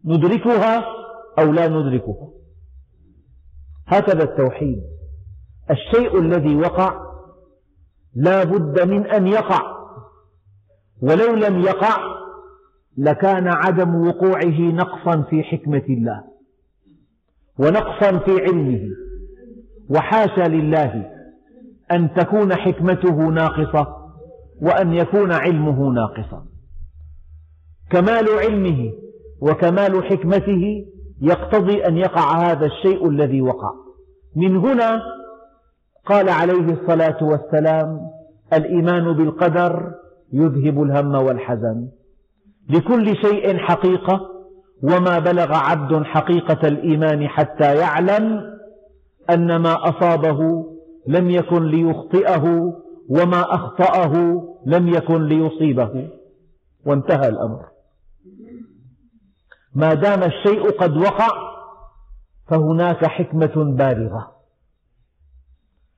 ندركها 0.06 0.86
أو 1.40 1.52
لا 1.52 1.68
ندركها. 1.68 2.30
هكذا 3.88 4.24
التوحيد. 4.24 4.84
الشيء 5.72 6.20
الذي 6.20 6.56
وقع 6.56 7.02
لا 8.16 8.44
بد 8.44 8.88
من 8.88 9.08
أن 9.08 9.28
يقع. 9.28 9.62
ولو 11.02 11.36
لم 11.36 11.60
يقع 11.60 11.98
لكان 12.98 13.48
عدم 13.48 14.08
وقوعه 14.08 14.60
نقصا 14.62 15.22
في 15.30 15.44
حكمة 15.44 15.84
الله 15.90 16.24
ونقصا 17.60 18.20
في 18.20 18.32
علمه. 18.42 18.90
وحاشا 19.90 20.48
لله 20.48 21.12
أن 21.92 22.14
تكون 22.14 22.56
حكمته 22.56 23.16
ناقصة 23.16 23.88
وأن 24.62 24.94
يكون 24.94 25.32
علمه 25.32 25.94
ناقصا. 25.94 26.57
كمال 27.90 28.30
علمه 28.30 28.94
وكمال 29.42 30.04
حكمته 30.04 30.86
يقتضي 31.22 31.86
أن 31.86 31.98
يقع 31.98 32.52
هذا 32.52 32.66
الشيء 32.66 33.10
الذي 33.10 33.42
وقع. 33.42 33.72
من 34.36 34.58
هنا 34.58 35.02
قال 36.06 36.30
عليه 36.30 36.74
الصلاة 36.74 37.24
والسلام 37.24 38.00
الإيمان 38.54 39.14
بالقدر 39.14 39.92
يذهب 40.34 40.84
الهم 40.84 41.16
والحزن. 41.16 41.88
لكل 42.70 43.16
شيء 43.16 43.58
حقيقة 43.58 44.22
وما 44.84 45.20
بلغ 45.20 45.54
عبد 45.54 46.04
حقيقة 46.04 46.68
الإيمان 46.68 47.28
حتى 47.28 47.76
يعلم 47.76 48.42
أن 49.30 49.56
ما 49.56 49.90
أصابه 49.90 50.66
لم 51.08 51.30
يكن 51.30 51.64
ليخطئه 51.64 52.74
وما 53.10 53.42
أخطأه 53.42 54.44
لم 54.66 54.88
يكن 54.88 55.24
ليصيبه. 55.24 56.10
وانتهى 56.86 57.30
الأمر. 57.30 57.77
ما 59.76 59.94
دام 59.94 60.24
الشيء 60.24 60.72
قد 60.72 60.98
وقع 60.98 61.58
فهناك 62.48 63.06
حكمة 63.06 63.76
بالغة. 63.78 64.32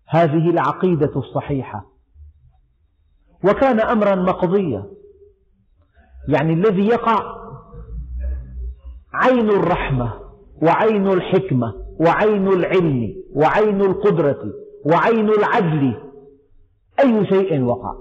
هذه 0.08 0.49
العقيدة 0.49 1.12
الصحيحة. 1.15 1.86
وكان 3.43 3.79
أمرا 3.79 4.15
مقضيا 4.15 4.86
يعني 6.27 6.53
الذي 6.53 6.88
يقع 6.88 7.39
عين 9.13 9.49
الرحمة 9.49 10.13
وعين 10.62 11.08
الحكمة 11.08 11.73
وعين 11.99 12.47
العلم 12.47 13.15
وعين 13.36 13.82
القدرة 13.82 14.53
وعين 14.86 15.29
العدل. 15.29 16.01
أي 16.99 17.25
شيء 17.25 17.62
وقع؟ 17.62 17.93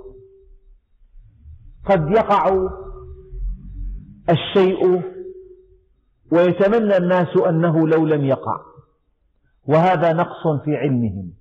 قد 1.87 2.11
يقع 2.11 2.68
الشيء 4.31 5.02
ويتمنى 6.33 6.97
الناس 6.97 7.37
أنه 7.49 7.88
لو 7.88 8.07
لم 8.07 8.25
يقع. 8.25 8.61
وهذا 9.67 10.12
نقص 10.12 10.62
في 10.64 10.77
علمهم 10.77 11.33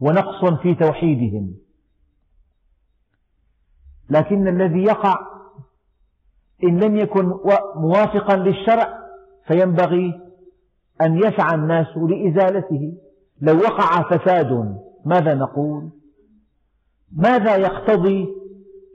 ونقص 0.00 0.44
في 0.62 0.74
توحيدهم. 0.74 1.54
لكن 4.10 4.48
الذي 4.48 4.82
يقع 4.82 5.16
إن 6.64 6.80
لم 6.80 6.96
يكن 6.96 7.32
موافقا 7.76 8.36
للشرع 8.36 8.98
فينبغي 9.46 10.20
أن 11.02 11.16
يسعى 11.16 11.54
الناس 11.54 11.86
لإزالته. 11.96 12.92
لو 13.40 13.56
وقع 13.56 14.02
فساد 14.02 14.78
ماذا 15.04 15.34
نقول؟ 15.34 15.90
ماذا 17.12 17.56
يقتضي 17.56 18.28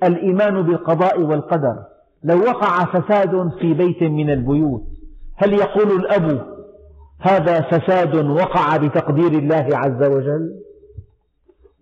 الإيمان 0.04 0.62
بالقضاء 0.62 1.22
والقدر؟ 1.22 1.84
لو 2.24 2.40
وقع 2.40 2.86
فساد 2.86 3.52
في 3.60 3.74
بيت 3.74 4.04
من 4.04 4.30
البيوت 4.30 5.01
هل 5.42 5.54
يقول 5.54 5.92
الأب 5.92 6.48
هذا 7.20 7.62
فساد 7.62 8.16
وقع 8.16 8.78
بتقدير 8.78 9.32
الله 9.32 9.68
عز 9.74 10.04
وجل؟ 10.04 10.62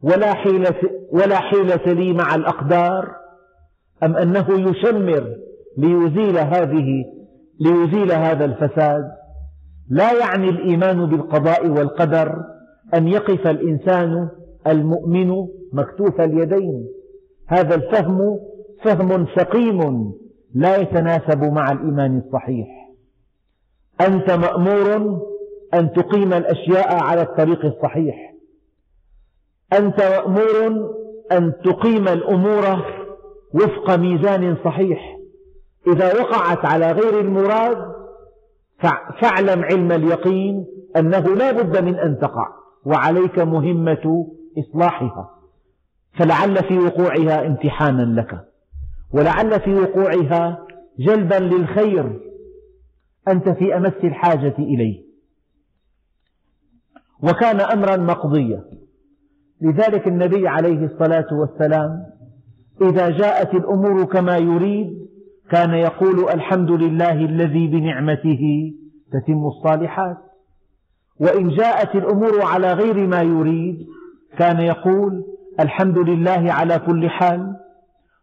ولا 0.04 0.34
حيلة, 0.34 0.76
ولا 1.12 1.40
حيلة 1.40 1.94
لي 1.94 2.14
مع 2.14 2.36
الأقدار؟ 2.36 3.16
أم 4.04 4.16
أنه 4.18 4.46
يشمر 4.50 5.36
ليزيل 5.78 6.38
هذه 6.38 7.06
ليزيل 7.60 8.12
هذا 8.12 8.46
الفساد؟ 8.46 9.04
لا 9.90 10.20
يعني 10.20 10.50
الإيمان 10.50 11.06
بالقضاء 11.06 11.68
والقدر 11.68 12.36
أن 12.94 13.08
يقف 13.08 13.48
الإنسان 13.48 14.30
المؤمن 14.68 15.48
مكتوف 15.74 16.22
اليدين. 16.22 16.88
هذا 17.48 17.76
الفهم 17.76 18.40
فهم 18.84 19.26
سقيم 19.36 20.12
لا 20.56 20.78
يتناسب 20.78 21.44
مع 21.44 21.72
الإيمان 21.72 22.18
الصحيح. 22.18 22.79
أنت 24.02 24.32
مأمور 24.32 25.20
أن 25.74 25.94
تقيم 25.94 26.34
الأشياء 26.34 27.04
على 27.04 27.22
الطريق 27.22 27.66
الصحيح. 27.66 28.34
أنت 29.74 30.02
مأمور 30.02 30.90
أن 31.32 31.54
تقيم 31.66 32.08
الأمور 32.08 32.64
وفق 33.54 33.96
ميزان 33.96 34.58
صحيح. 34.66 35.18
إذا 35.88 36.22
وقعت 36.22 36.66
على 36.66 36.92
غير 36.92 37.20
المراد 37.20 37.78
فاعلم 39.22 39.64
علم 39.64 39.92
اليقين 39.92 40.66
أنه 40.98 41.36
لا 41.36 41.52
بد 41.52 41.84
من 41.84 41.96
أن 41.96 42.20
تقع 42.20 42.48
وعليك 42.86 43.40
مهمة 43.40 44.28
إصلاحها. 44.60 45.30
فلعل 46.20 46.56
في 46.56 46.80
وقوعها 46.80 47.46
امتحانا 47.48 48.22
لك 48.22 48.40
ولعل 49.14 49.60
في 49.60 49.74
وقوعها 49.74 50.66
جلبا 51.00 51.36
للخير. 51.36 52.29
أنت 53.32 53.50
في 53.50 53.78
أمس 53.78 53.94
الحاجة 54.04 54.56
إليه. 54.60 55.10
وكان 57.24 57.62
أمرا 57.62 57.98
مقضيا. 57.98 58.64
لذلك 59.62 60.08
النبي 60.08 60.48
عليه 60.48 60.86
الصلاة 60.86 61.28
والسلام 61.32 62.06
إذا 62.82 63.10
جاءت 63.10 63.54
الأمور 63.54 64.06
كما 64.06 64.38
يريد 64.38 65.10
كان 65.52 65.74
يقول 65.74 66.30
الحمد 66.30 66.72
لله 66.72 67.12
الذي 67.12 67.68
بنعمته 67.68 68.74
تتم 69.12 69.48
الصالحات. 69.48 70.18
وإن 71.20 71.50
جاءت 71.50 71.96
الأمور 71.96 72.42
على 72.42 72.74
غير 72.74 73.08
ما 73.08 73.22
يريد 73.22 73.88
كان 74.38 74.60
يقول 74.60 75.24
الحمد 75.60 75.98
لله 75.98 76.54
على 76.54 76.80
كل 76.80 77.10
حال. 77.10 77.56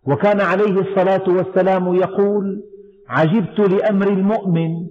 وكان 0.06 0.40
عليه 0.40 0.80
الصلاة 0.80 1.28
والسلام 1.28 1.94
يقول 1.94 2.62
عجبت 3.08 3.60
لأمر 3.60 4.08
المؤمن 4.08 4.86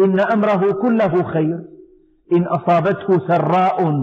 إن 0.00 0.20
أمره 0.20 0.72
كله 0.72 1.22
خير. 1.22 1.64
إن 2.32 2.42
أصابته 2.42 3.28
سراء 3.28 3.94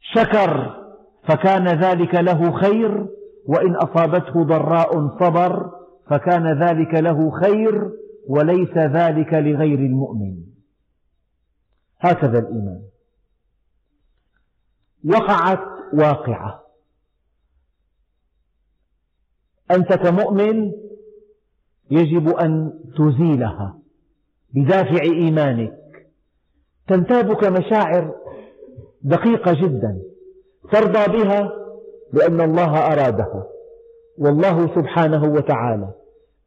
شكر 0.00 0.82
فكان 1.28 1.68
ذلك 1.68 2.14
له 2.14 2.52
خير 2.60 3.06
وإن 3.46 3.76
أصابته 3.76 4.44
ضراء 4.44 5.08
صبر 5.18 5.70
فكان 6.10 6.62
ذلك 6.62 6.94
له 6.94 7.30
خير 7.30 7.90
وليس 8.28 8.76
ذلك 8.76 9.34
لغير 9.34 9.78
المؤمن. 9.78 10.36
هكذا 12.00 12.38
الإيمان. 12.38 12.82
وقعت 15.04 15.64
واقعة. 15.94 16.62
أنت 19.70 19.92
كمؤمن 19.92 20.72
يجب 21.90 22.28
أن 22.28 22.72
تزيلها. 22.96 23.81
بدافع 24.54 25.02
إيمانك. 25.02 25.78
تنتابك 26.88 27.44
مشاعر 27.44 28.14
دقيقة 29.02 29.52
جدا. 29.52 29.98
ترضى 30.72 31.18
بها 31.18 31.52
لأن 32.12 32.40
الله 32.40 32.78
أرادها. 32.92 33.46
والله 34.18 34.74
سبحانه 34.74 35.24
وتعالى 35.24 35.88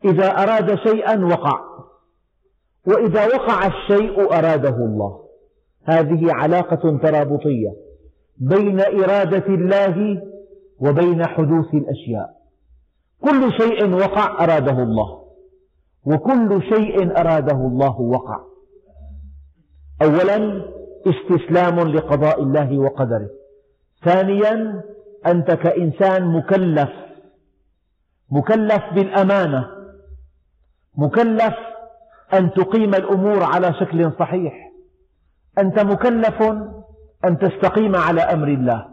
إذا 0.06 0.28
أراد 0.28 0.76
شيئا 0.76 1.26
وقع. 1.26 1.60
وإذا 2.88 3.26
وقع 3.26 3.68
الشيء 3.68 4.34
أراده 4.34 4.76
الله. 4.76 5.26
هذه 5.84 6.34
علاقة 6.34 7.00
ترابطية 7.04 7.74
بين 8.38 8.80
إرادة 8.80 9.48
الله 9.48 10.22
وبين 10.80 11.28
حدوث 11.28 11.74
الأشياء. 11.74 12.36
كل 13.22 13.52
شيء 13.58 13.94
وقع 13.94 14.44
أراده 14.44 14.84
الله. 14.84 15.25
وكل 16.06 16.62
شيء 16.62 17.20
أراده 17.20 17.58
الله 17.58 18.02
وقع. 18.02 18.40
أولا 20.02 20.66
استسلام 21.08 21.80
لقضاء 21.80 22.44
الله 22.44 22.80
وقدره. 22.80 23.30
ثانيا 24.06 24.84
أنت 25.28 25.52
كإنسان 25.52 26.38
مكلف. 26.38 26.90
مكلف 28.32 28.84
بالأمانة. 28.96 29.68
مكلف 30.98 31.54
أن 32.34 32.52
تقيم 32.52 32.96
الأمور 32.96 33.44
على 33.44 33.74
شكل 33.74 34.12
صحيح. 34.20 34.54
أنت 35.58 35.80
مكلف 35.80 36.42
أن 37.26 37.38
تستقيم 37.38 37.96
على 37.96 38.22
أمر 38.22 38.48
الله. 38.48 38.86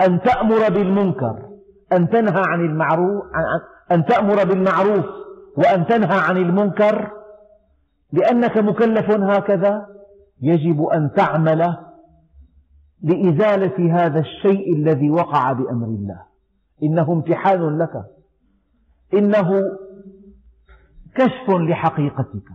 أن 0.00 0.20
تأمر 0.20 0.68
بالمنكر. 0.68 1.48
أن 1.92 2.08
تنهى 2.08 2.42
عن 2.46 2.60
المعروف 2.60 3.24
أن 3.92 4.04
تأمر 4.04 4.44
بالمعروف. 4.44 5.25
وأن 5.56 5.86
تنهى 5.86 6.18
عن 6.18 6.36
المنكر 6.36 7.12
لأنك 8.12 8.58
مكلف 8.58 9.10
هكذا 9.10 9.86
يجب 10.40 10.82
أن 10.82 11.12
تعمل 11.16 11.76
لإزالة 13.02 14.04
هذا 14.04 14.20
الشيء 14.20 14.76
الذي 14.76 15.10
وقع 15.10 15.52
بأمر 15.52 15.86
الله. 15.86 16.22
إنه 16.82 17.12
امتحان 17.12 17.78
لك. 17.78 18.04
إنه 19.14 19.62
كشف 21.14 21.50
لحقيقتك. 21.50 22.48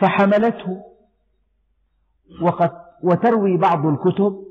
فحملته. 0.00 0.84
وقد 2.42 2.70
وتروي 3.02 3.56
بعض 3.56 3.86
الكتب 3.86 4.44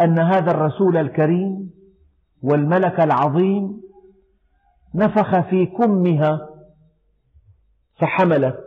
أن 0.00 0.18
هذا 0.18 0.50
الرسول 0.50 0.96
الكريم 0.96 1.70
والملك 2.44 3.00
العظيم 3.00 3.80
نفخ 4.94 5.50
في 5.50 5.66
كمها 5.66 6.48
فحملت 7.98 8.60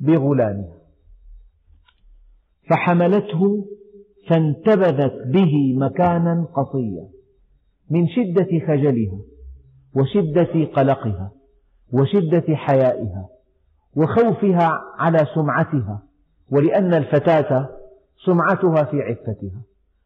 بغلامها. 0.00 0.76
فحملته 2.70 3.66
فانتبذت 4.30 5.26
به 5.26 5.76
مكانا 5.78 6.48
قصيا 6.54 7.08
من 7.90 8.08
شدة 8.08 8.48
خجلها 8.66 9.18
وشدة 9.96 10.64
قلقها 10.64 11.30
وشدة 11.92 12.56
حيائها 12.56 13.28
وخوفها 13.96 14.70
على 14.98 15.18
سمعتها 15.34 16.02
ولأن 16.50 16.94
الفتاة 16.94 17.68
سمعتها 18.26 18.84
في 18.84 19.02
عفتها. 19.02 19.62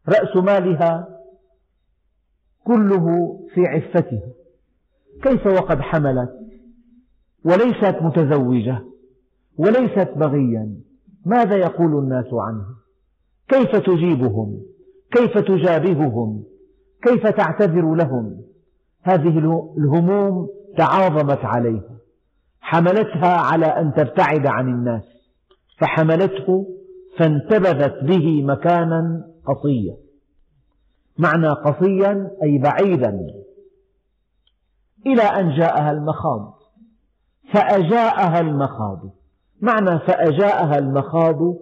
رأس 0.09 0.35
مالها 0.35 1.20
كله 2.63 3.37
في 3.53 3.65
عفتها 3.67 4.21
كيف 5.23 5.47
وقد 5.47 5.81
حملت؟ 5.81 6.29
وليست 7.45 8.01
متزوجة 8.01 8.79
وليست 9.57 10.09
بغيا. 10.15 10.75
ماذا 11.25 11.55
يقول 11.55 12.03
الناس 12.03 12.33
عنها 12.33 12.75
كيف 13.47 13.75
تجيبهم؟ 13.75 14.61
كيف 15.11 15.37
تجابههم؟ 15.37 16.43
كيف 17.01 17.27
تعتذر 17.27 17.95
لهم؟ 17.95 18.41
هذه 19.03 19.39
الهموم 19.77 20.49
تعاظمت 20.77 21.45
عليها. 21.45 21.97
حملتها 22.61 23.37
على 23.37 23.65
أن 23.65 23.93
تبتعد 23.93 24.47
عن 24.47 24.67
الناس. 24.67 25.03
فحملته 25.77 26.67
فانتبذت 27.17 28.03
به 28.03 28.43
مكانا 28.43 29.27
قصيا. 29.45 29.95
معنى 31.21 31.47
قصيا 31.47 32.31
أي 32.43 32.57
بعيدا. 32.57 33.19
إلى 35.05 35.21
أن 35.21 35.57
جاءها 35.57 35.91
المخاض. 35.91 36.59
فأجاءها 37.53 38.39
المخاض. 38.39 38.99
معنى 39.61 39.99
فأجاءها 39.99 40.77
المخاض 40.77 41.55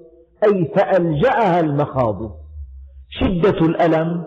أي 0.43 0.71
فألجأها 0.75 1.59
المخاض. 1.59 2.39
شدة 3.09 3.65
الألم. 3.65 4.25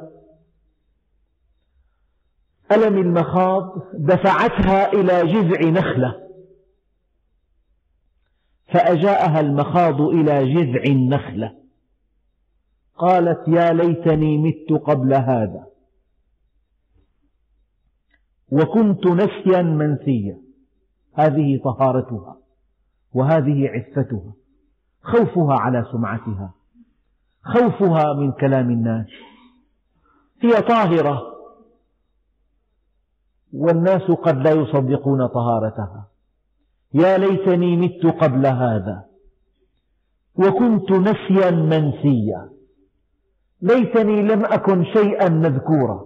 ألم 2.73 2.99
المخاض 2.99 3.83
دفعتها 3.95 4.93
إلى 4.93 5.23
جذع 5.33 5.71
نخلة. 5.71 6.23
فأجاءها 8.73 9.41
المخاض 9.41 10.01
إلى 10.01 10.55
جذع 10.55 10.83
النخلة. 10.87 11.62
قالت 12.99 13.49
يا 13.49 13.73
ليتني 13.73 14.39
مت 14.39 14.81
قبل 14.81 15.15
هذا. 15.15 15.67
وكنت 18.53 19.07
نسيا 19.07 19.63
منسيا. 19.63 20.39
هذه 21.15 21.61
طهارتها 21.65 22.37
وهذه 23.15 23.69
عفتها. 23.69 24.33
خوفها 25.03 25.55
على 25.59 25.87
سمعتها. 25.93 26.55
خوفها 27.43 28.13
من 28.13 28.33
كلام 28.33 28.71
الناس. 28.71 29.07
هي 30.41 30.63
طاهرة. 30.63 31.23
والناس 33.53 34.03
قد 34.03 34.37
لا 34.37 34.51
يصدقون 34.51 35.27
طهارتها. 35.27 36.09
يا 36.95 37.19
ليتني 37.19 37.77
مت 37.77 38.07
قبل 38.07 38.47
هذا. 38.47 39.05
وكنت 40.35 40.93
نسيا 40.93 41.51
منسيا. 41.51 42.52
ليتني 43.63 44.23
لم 44.23 44.45
أكن 44.45 44.85
شيئا 44.85 45.29
مذكورا. 45.29 46.05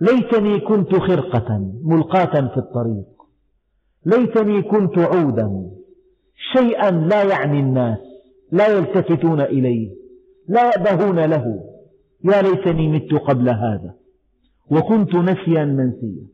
ليتني 0.00 0.60
كنت 0.60 0.94
خرقة 0.94 1.72
ملقاة 1.84 2.48
في 2.48 2.56
الطريق. 2.56 3.06
ليتني 4.06 4.62
كنت 4.62 4.98
عودا. 4.98 5.70
شيئا 6.52 6.90
لا 6.90 7.22
يعني 7.22 7.60
الناس 7.60 7.98
لا 8.52 8.68
يلتفتون 8.68 9.40
إليه 9.40 9.90
لا 10.48 10.66
يأبهون 10.66 11.20
له. 11.24 11.60
يا 12.24 12.42
ليتني 12.42 12.88
مت 12.88 13.14
قبل 13.14 13.48
هذا 13.48 13.94
وكنت 14.70 15.14
نسيا 15.14 15.64
منسيا. 15.64 16.26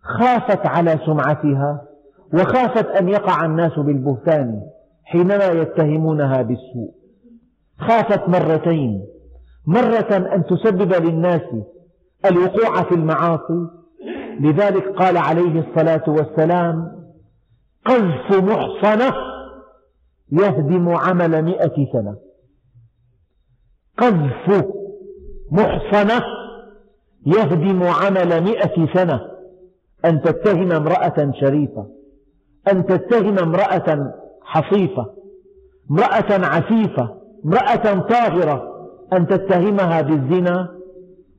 خافت 0.00 0.66
على 0.66 0.98
سمعتها 1.06 1.88
وخافت 2.34 2.86
أن 2.86 3.08
يقع 3.08 3.44
الناس 3.44 3.78
بالبهتان 3.78 4.60
حينما 5.04 5.46
يتهمونها 5.46 6.42
بالسوء. 6.42 6.94
خافت 7.78 8.28
مرتين 8.28 9.13
مرة 9.66 10.34
أن 10.34 10.44
تسبب 10.44 10.92
للناس 10.92 11.42
الوقوع 12.24 12.82
في 12.82 12.94
المعاصي. 12.94 13.68
لذلك 14.40 14.88
قال 14.88 15.16
عليه 15.16 15.60
الصلاة 15.60 16.04
والسلام 16.08 17.04
قذف 17.84 18.42
محصنة 18.42 19.12
يهدم 20.32 20.88
عمل 20.88 21.42
مئة 21.42 21.86
سنة. 21.92 22.16
قذف 23.98 24.64
محصنة 25.50 26.22
يهدم 27.26 27.82
عمل 27.82 28.42
مئة 28.42 28.94
سنة. 28.94 29.20
أن 30.04 30.22
تتهم 30.22 30.72
امرأة 30.72 31.32
شريفة. 31.40 31.86
أن 32.72 32.86
تتهم 32.86 33.38
امرأة 33.38 34.12
حصيفة. 34.42 35.06
امرأة 35.90 36.46
عفيفة. 36.46 37.16
امرأة 37.44 38.00
طاهرة. 38.00 38.73
أن 39.12 39.26
تتهمها 39.26 40.00
بالزنا 40.00 40.68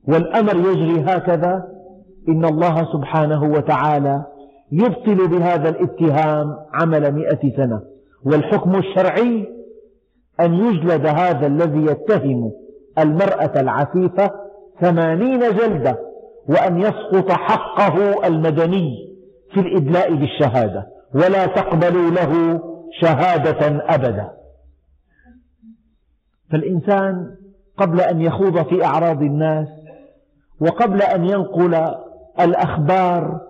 والأمر 0.08 0.56
يجري 0.56 1.00
هكذا. 1.00 1.68
إن 2.28 2.44
الله 2.44 2.92
سبحانه 2.92 3.44
وتعالى 3.44 4.24
يبطل 4.72 5.28
بهذا 5.28 5.68
الاتهام 5.68 6.56
عمل 6.74 7.12
مئة 7.12 7.56
سنة. 7.56 7.82
والحكم 8.24 8.76
الشرعي 8.76 9.48
أن 10.40 10.54
يجلد 10.54 11.06
هذا 11.06 11.46
الذي 11.46 11.84
يتهم 11.84 12.52
المرأة 12.98 13.60
العفيفة 13.60 14.30
ثمانين 14.80 15.40
جلدة 15.40 15.98
وأن 16.48 16.80
يسقط 16.80 17.30
حقه 17.30 18.26
المدني 18.26 19.16
في 19.54 19.60
الإدلاء 19.60 20.14
بالشهادة. 20.14 20.86
ولا 21.14 21.46
تقبلوا 21.46 22.10
له 22.10 22.60
شهادة 23.00 23.84
أبدا. 23.94 24.30
فالإنسان 26.50 27.36
قبل 27.76 28.00
أن 28.00 28.20
يخوض 28.20 28.62
في 28.68 28.84
أعراض 28.84 29.22
الناس 29.22 29.68
وقبل 30.60 31.02
أن 31.02 31.24
ينقل 31.24 31.74
الأخبار 32.40 33.40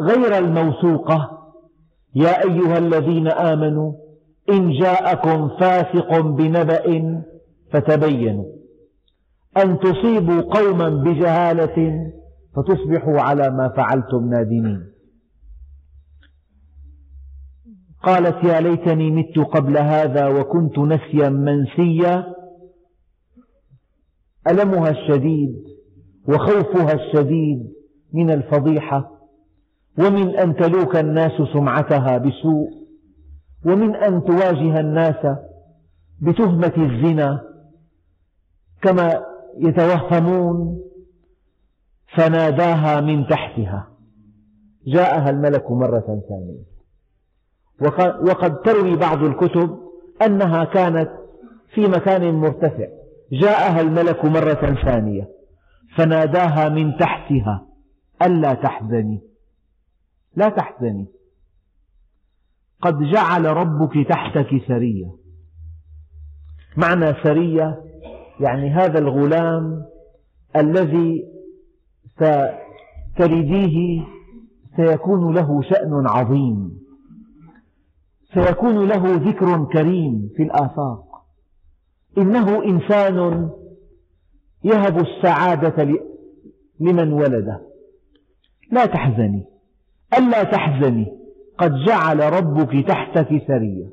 غير 0.00 0.38
الموثوقة. 0.38 1.30
يا 2.14 2.44
أيها 2.44 2.78
الذين 2.78 3.28
آمنوا 3.28 3.92
إن 4.52 4.70
جاءكم 4.70 5.48
فاسق 5.48 6.20
بنبأ 6.20 7.22
فتبينوا. 7.72 8.44
أن 9.56 9.78
تصيبوا 9.78 10.40
قوما 10.42 10.88
بجهالة 10.88 12.10
فتصبحوا 12.56 13.20
على 13.20 13.50
ما 13.50 13.68
فعلتم 13.68 14.28
نادمين. 14.30 14.92
قالت 18.02 18.44
يا 18.44 18.60
ليتني 18.60 19.10
مت 19.10 19.38
قبل 19.38 19.78
هذا 19.78 20.26
وكنت 20.28 20.78
نسيا 20.78 21.28
منسيا. 21.28 22.35
ألمها 24.50 24.90
الشديد 24.90 25.64
وخوفها 26.28 26.92
الشديد 26.92 27.72
من 28.12 28.30
الفضيحة 28.30 29.10
ومن 29.98 30.36
أن 30.36 30.56
تلوك 30.56 30.96
الناس 30.96 31.32
سمعتها 31.52 32.18
بسوء 32.18 32.68
ومن 33.66 33.94
أن 33.94 34.24
تواجه 34.24 34.80
الناس 34.80 35.26
بتهمة 36.22 36.72
الزنا 36.76 37.42
كما 38.82 39.24
يتوهمون 39.58 40.80
فناداها 42.16 43.00
من 43.00 43.26
تحتها. 43.26 43.88
جاءها 44.86 45.30
الملك 45.30 45.70
مرة 45.70 46.22
ثانية. 46.28 46.62
وقد 48.20 48.60
تروي 48.60 48.96
بعض 48.96 49.22
الكتب 49.24 49.78
أنها 50.22 50.64
كانت 50.64 51.10
في 51.74 51.80
مكان 51.80 52.34
مرتفع. 52.34 52.86
جاءها 53.32 53.80
الملك 53.80 54.24
مرة 54.24 54.74
ثانية 54.84 55.28
فناداها 55.96 56.68
من 56.68 56.96
تحتها 56.96 57.66
ألا 58.22 58.54
تحزني؟ 58.54 59.20
لا 60.36 60.48
تحزني. 60.48 61.06
قد 62.80 63.02
جعل 63.02 63.44
ربك 63.46 64.08
تحتك 64.08 64.48
سرية. 64.68 65.16
معنى 66.76 67.14
سرية 67.22 67.82
يعني 68.40 68.70
هذا 68.70 68.98
الغلام 68.98 69.84
الذي 70.56 71.24
ستلديه 73.14 74.04
سيكون 74.76 75.34
له 75.34 75.62
شأن 75.62 76.06
عظيم 76.06 76.78
سيكون 78.34 78.88
له 78.88 79.14
ذكر 79.14 79.64
كريم 79.64 80.30
في 80.36 80.42
الآفاق 80.42 81.05
إنه 82.18 82.64
إنسان 82.64 83.50
يهب 84.64 84.98
السعادة 84.98 85.98
لمن 86.80 87.12
ولده. 87.12 87.60
لا 88.72 88.86
تحزني. 88.86 89.44
ألا 90.18 90.42
تحزني. 90.42 91.06
قد 91.58 91.72
جعل 91.86 92.20
ربك 92.32 92.88
تحتك 92.88 93.28
سريا 93.46 93.90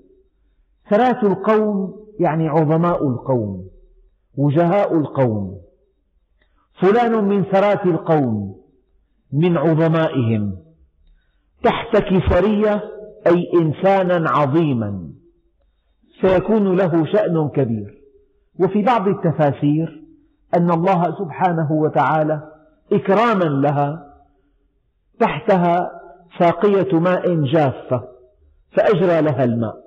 ثلاث 0.89 1.23
القوم 1.23 2.05
يعني 2.19 2.47
عظماء 2.47 3.07
القوم 3.07 3.69
وجهاء 4.37 4.97
القوم. 4.97 5.61
فلان 6.81 7.23
من 7.23 7.43
ثرات 7.43 7.85
القوم 7.85 8.61
من 9.33 9.57
عظمائهم. 9.57 10.57
تحتك 11.63 12.33
سرية 12.33 12.83
أي 13.27 13.51
إنسانا 13.53 14.29
عظيما. 14.29 15.09
سيكون 16.21 16.75
له 16.75 17.05
شأن 17.05 17.49
كبير. 17.49 18.02
وفي 18.59 18.81
بعض 18.81 19.07
التفاسير 19.07 20.03
أن 20.57 20.71
الله 20.71 21.17
سبحانه 21.19 21.71
وتعالى 21.71 22.51
إكراما 22.91 23.43
لها 23.43 24.13
تحتها 25.19 25.91
ساقية 26.39 26.99
ماء 26.99 27.43
جافة 27.43 28.07
فأجرى 28.71 29.21
لها 29.21 29.43
الماء. 29.43 29.83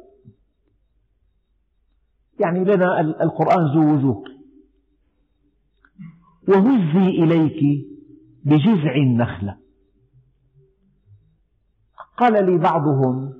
يعني 2.40 2.64
لنا 2.64 3.00
القرآن 3.00 3.74
ذو 3.74 3.94
وجوه 3.94 4.24
وهزي 6.48 7.08
إليك 7.08 7.86
بجذع 8.44 8.94
النخلة. 8.94 9.56
قال 12.16 12.46
لي 12.46 12.58
بعضهم 12.58 13.34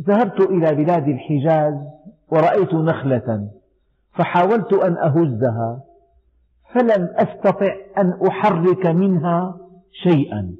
ذهبت 0.00 0.40
إلى 0.40 0.74
بلاد 0.74 1.08
الحجاز 1.08 1.74
ورأيت 2.28 2.74
نخلة. 2.74 3.50
فحاولت 4.14 4.72
أن 4.72 4.96
أهزها 4.96 5.82
فلم 6.74 7.08
أستطع 7.16 7.74
أن 7.98 8.18
أحرك 8.28 8.86
منها 8.86 9.58
شيئا. 10.02 10.54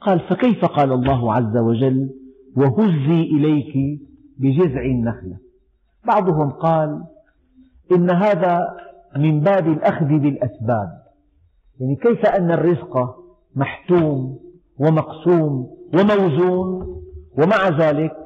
قال 0.00 0.20
فكيف؟ 0.20 0.64
قال 0.64 0.92
الله 0.92 1.34
عز 1.34 1.56
وجل 1.56 2.10
وهزي 2.56 3.22
إليك 3.22 4.00
بجذع 4.38 4.82
النخلة. 4.82 5.36
بعضهم 6.06 6.50
قال 6.50 7.04
إن 7.92 8.10
هذا 8.10 8.76
من 9.16 9.40
باب 9.40 9.66
الأخذ 9.66 10.06
بالأسباب. 10.06 10.88
يعني 11.80 11.96
كيف 11.96 12.26
أن 12.26 12.50
الرزق 12.50 13.16
محتوم 13.56 14.38
ومقسوم 14.80 15.70
وموزون؟ 15.94 16.98
ومع 17.38 17.68
ذلك 17.68 18.16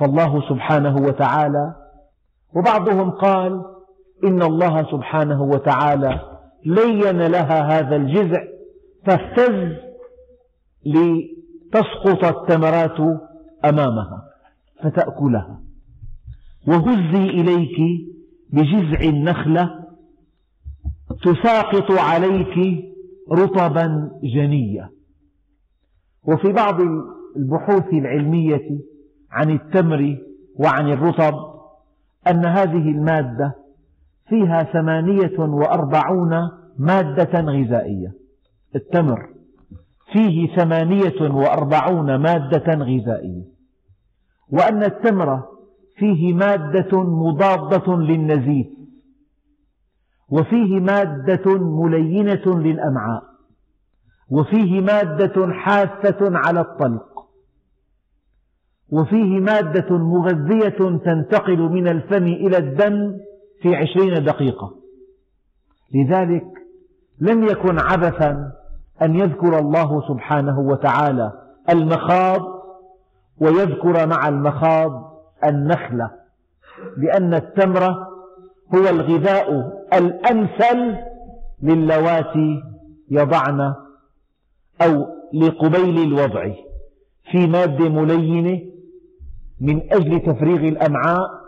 فالله 0.00 0.48
سبحانه 0.48 0.96
وتعالى 0.96 1.74
وبعضهم 2.56 3.10
قال 3.10 3.75
إن 4.24 4.42
الله 4.42 4.90
سبحانه 4.90 5.42
وتعالى 5.42 6.20
لين 6.64 7.22
لها 7.22 7.78
هذا 7.78 7.96
الجذع 7.96 8.44
تهتز 9.06 9.76
لتسقط 10.86 12.24
الثمرات 12.24 13.20
أمامها 13.64 14.22
فتأكلها. 14.82 15.60
وهزي 16.68 17.24
إليك 17.30 17.76
بجذع 18.52 19.00
النخلة 19.00 19.86
تساقط 21.24 21.90
عليك 21.92 22.84
رطبا 23.32 24.10
جنيا 24.22 24.90
وفي 26.24 26.52
بعض 26.52 26.80
البحوث 27.36 27.92
العلمية 27.92 28.80
عن 29.30 29.50
التمر 29.50 30.18
وعن 30.54 30.92
الرطب 30.92 31.34
أن 32.30 32.46
هذه 32.46 32.90
المادة 32.90 33.54
فيها 34.28 34.62
ثمانية 34.62 35.38
وأربعون 35.38 36.30
مادة 36.78 37.40
غذائية. 37.40 38.12
التمر. 38.76 39.28
فيه 40.12 40.56
ثمانية 40.56 41.20
وأربعون 41.20 42.16
مادة 42.16 42.74
غذائية. 42.74 43.44
وأن 44.52 44.84
التمر 44.84 45.42
فيه 45.96 46.34
مادة 46.34 47.02
مضادة 47.02 47.96
للنزيف. 47.96 48.66
وفيه 50.28 50.80
مادة 50.80 51.58
ملينة 51.58 52.60
للأمعاء. 52.60 53.22
وفيه 54.30 54.80
مادة 54.80 55.52
حافة 55.52 56.16
على 56.20 56.60
الطلق. 56.60 57.16
وفيه 58.92 59.40
مادة 59.40 59.98
مغذية 59.98 60.98
تنتقل 61.04 61.58
من 61.58 61.88
الفم 61.88 62.26
إلى 62.26 62.58
الدم 62.58 63.16
في 63.62 63.76
عشرين 63.76 64.24
دقيقة. 64.24 64.74
لذلك 65.94 66.46
لم 67.20 67.44
يكن 67.44 67.78
عبثا 67.78 68.52
أن 69.02 69.14
يذكر 69.16 69.58
الله 69.58 70.08
سبحانه 70.08 70.60
وتعالى 70.60 71.32
المخاض 71.70 72.40
ويذكر 73.40 74.06
مع 74.06 74.28
المخاض 74.28 75.16
النخلة 75.44 76.10
لأن 76.96 77.34
التمر 77.34 77.84
هو 78.74 78.88
الغذاء 78.90 79.72
الأمثل 79.94 80.96
للواتي 81.62 82.62
يضعن 83.10 83.74
أو 84.82 85.06
لقبيل 85.34 86.02
الوضع 86.02 86.52
في 87.30 87.46
مادة 87.46 87.88
ملينة 87.88 88.60
من 89.60 89.92
أجل 89.92 90.20
تفريغ 90.20 90.68
الأمعاء 90.68 91.45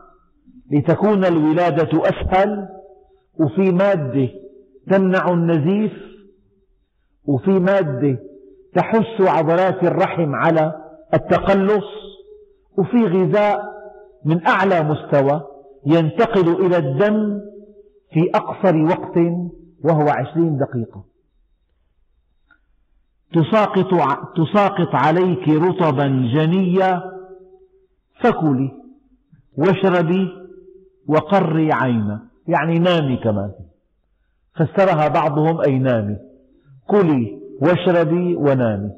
لتكون 0.71 1.25
الولادة 1.25 2.03
أسهل 2.09 2.69
وفي 3.41 3.73
مادة 3.73 4.29
تمنع 4.91 5.29
النزيف 5.29 5.93
وفي 7.25 7.51
مادة 7.51 8.19
تحث 8.75 9.21
عضلات 9.21 9.83
الرحم 9.83 10.35
على 10.35 10.73
التقلص 11.15 11.85
وفي 12.79 13.07
غذاء 13.07 13.61
من 14.25 14.47
أعلى 14.47 14.83
مستوى 14.83 15.43
ينتقل 15.87 16.67
إلى 16.67 16.77
الدم 16.77 17.41
في 18.13 18.31
أقصر 18.35 18.77
وقت 18.77 19.17
وهو 19.85 20.09
عشرين 20.09 20.59
دقيقة. 20.59 21.05
تساقط, 23.33 23.87
تساقط 24.37 24.95
عليك 24.95 25.49
رطبا 25.49 26.07
جنيا 26.35 27.03
فكلي 28.21 28.71
واشربي 29.59 30.38
وقري 31.09 31.73
عينا. 31.73 32.21
يعني 32.49 32.79
نامي 32.79 33.17
كمان. 33.17 33.51
فسرها 34.55 35.09
بعضهم 35.09 35.61
أي 35.61 35.79
نامي. 35.79 36.17
كلي 36.87 37.39
واشربي 37.61 38.37
ونامي. 38.37 38.91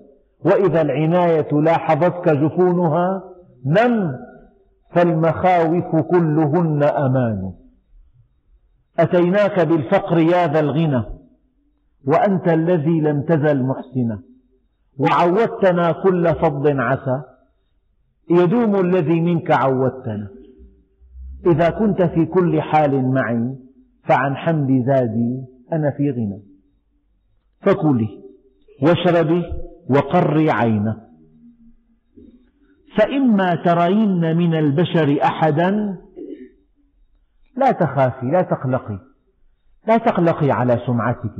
وإذا 0.44 0.82
العناية 0.82 1.52
لاحظتك 1.52 2.28
جفونها 2.28 3.22
نم. 3.66 4.16
فالمخاوف 4.90 5.96
كلهن 5.96 6.82
أمان. 6.82 7.52
أتيناك 8.98 9.60
بالفقر 9.60 10.18
يا 10.18 10.46
ذا 10.46 10.60
الغنى 10.60 11.04
وأنت 12.06 12.48
الذي 12.48 13.00
لم 13.00 13.22
تزل 13.22 13.62
محسنا. 13.62 14.22
وعودتنا 14.98 15.92
كل 15.92 16.34
فضل 16.34 16.80
عسى 16.80 17.22
يدوم 18.30 18.80
الذي 18.80 19.20
منك 19.20 19.50
عودتنا. 19.50 20.28
إذا 21.46 21.70
كنت 21.70 22.02
في 22.02 22.26
كل 22.26 22.62
حال 22.62 23.10
معي 23.10 23.56
فعن 24.08 24.36
حمد 24.36 24.84
زادي 24.86 25.44
أنا 25.72 25.90
في 25.90 26.10
غنى. 26.10 26.42
فكلي 27.60 28.20
واشربي 28.82 29.42
وقري 29.90 30.50
عينه. 30.50 30.96
فإما 32.96 33.54
ترين 33.54 34.36
من 34.36 34.54
البشر 34.54 35.18
أحدا 35.24 35.96
لا 37.56 37.72
تخافي 37.72 38.26
لا 38.26 38.42
تقلقي. 38.42 38.98
لا 39.88 39.96
تقلقي 39.96 40.50
على 40.50 40.80
سمعتك. 40.86 41.34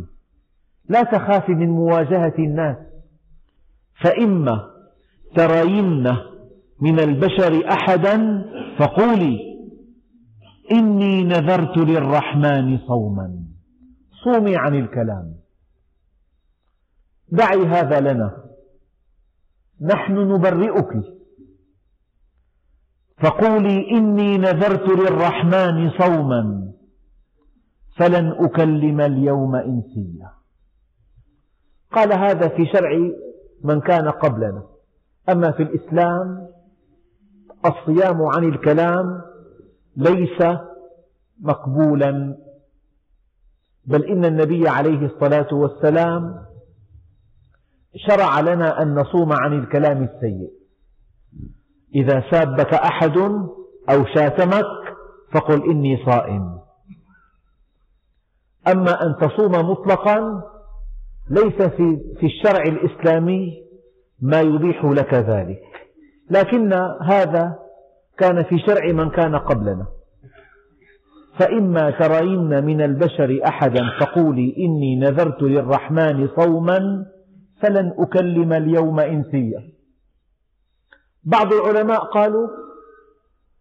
لا 0.88 1.02
تخافي 1.02 1.52
من 1.52 1.68
مواجهة 1.68 2.34
الناس. 2.38 2.76
فإما 4.02 4.70
ترين 5.34 6.16
من 6.80 7.00
البشر 7.00 7.68
أحدا 7.70 8.44
فقولي 8.78 9.49
إني 10.72 11.24
نذرت 11.24 11.76
للرحمن 11.76 12.78
صوما. 12.78 13.44
صومي 14.24 14.56
عن 14.56 14.74
الكلام. 14.74 15.34
دعي 17.28 17.66
هذا 17.66 18.00
لنا. 18.00 18.44
نحن 19.80 20.12
نبرئك. 20.12 21.04
فقولي 23.22 23.90
إني 23.90 24.38
نذرت 24.38 24.88
للرحمن 24.88 25.90
صوما. 25.90 26.72
فلن 27.96 28.32
أكلم 28.38 29.00
اليوم 29.00 29.54
إنسيا. 29.54 30.30
قال 31.92 32.12
هذا 32.12 32.48
في 32.48 32.66
شرع 32.66 32.90
من 33.64 33.80
كان 33.80 34.08
قبلنا. 34.08 34.62
أما 35.28 35.50
في 35.50 35.62
الإسلام 35.62 36.48
الصيام 37.66 38.22
عن 38.22 38.44
الكلام 38.44 39.29
ليس 39.96 40.42
مقبولا. 41.40 42.36
بل 43.84 44.04
إن 44.04 44.24
النبي 44.24 44.68
عليه 44.68 45.06
الصلاة 45.06 45.54
والسلام 45.54 46.46
شرع 47.96 48.40
لنا 48.40 48.82
أن 48.82 48.94
نصوم 48.94 49.32
عن 49.32 49.58
الكلام 49.58 50.02
السيء. 50.02 50.50
إذا 51.94 52.24
سابك 52.30 52.74
أحد 52.74 53.18
أو 53.90 54.04
شاتمك 54.14 54.96
فقل 55.32 55.70
إني 55.70 56.04
صائم. 56.06 56.60
أما 58.68 59.02
أن 59.02 59.16
تصوم 59.20 59.52
مطلقا 59.70 60.42
ليس 61.30 61.62
في 62.18 62.26
الشرع 62.26 62.62
الإسلامي 62.62 63.64
ما 64.20 64.40
يبيح 64.40 64.84
لك 64.84 65.14
ذلك. 65.14 65.62
لكن 66.30 66.72
هذا 67.02 67.58
كان 68.20 68.42
في 68.42 68.58
شرع 68.58 68.92
من 68.92 69.10
كان 69.10 69.36
قبلنا. 69.36 69.86
فإما 71.38 71.90
ترين 71.90 72.64
من 72.64 72.80
البشر 72.80 73.40
أحدا 73.44 73.80
فقولي 74.00 74.54
إني 74.58 74.96
نذرت 74.96 75.42
للرحمن 75.42 76.28
صوما 76.36 77.06
فلن 77.62 77.94
أكلم 77.98 78.52
اليوم 78.52 79.00
إنسيا. 79.00 79.72
بعض 81.24 81.52
العلماء 81.52 82.04
قالوا 82.04 82.48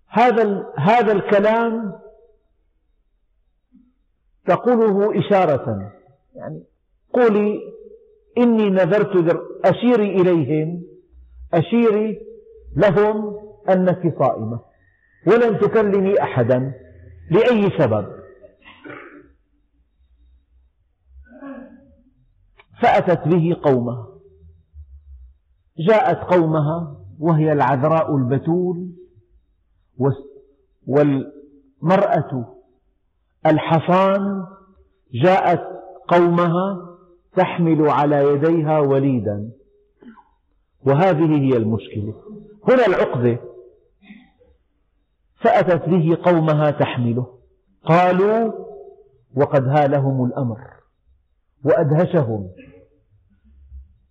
هذا 0.07 0.65
هذا 0.77 1.11
الكلام 1.11 1.93
تقوله 4.45 5.19
إشارة 5.19 5.91
يعني 6.35 6.63
قولي 7.13 7.59
إني 8.37 8.69
نذرت 8.69 9.41
أشيري 9.65 10.21
إليهم 10.21 10.83
أشيري 11.53 12.19
لهم 12.75 13.35
أنك 13.69 14.15
صائمة. 14.19 14.59
ولن 15.27 15.59
تكلمي 15.59 16.21
أحدا. 16.21 16.73
لأي 17.31 17.69
سبب؟ 17.77 18.19
فأتت 22.81 23.27
به 23.27 23.57
قومها 23.63 24.07
جاءت 25.77 26.17
قومها 26.17 26.97
وهي 27.19 27.51
العذراء 27.51 28.15
البتول. 28.15 28.89
والمرأة 30.87 32.55
الحصان 33.45 34.45
جاءت 35.13 35.61
قومها 36.07 36.97
تحمل 37.35 37.89
على 37.89 38.33
يديها 38.33 38.79
وليدا. 38.79 39.51
وهذه 40.85 41.41
هي 41.41 41.57
المشكلة. 41.57 42.13
هنا 42.69 42.85
العقدة 42.85 43.48
فأتت 45.41 45.89
به 45.89 46.17
قومها 46.23 46.71
تحمله. 46.71 47.27
قالوا 47.85 48.51
وقد 49.35 49.67
هالهم 49.67 50.25
الأمر 50.25 50.57
وأدهشهم. 51.63 52.49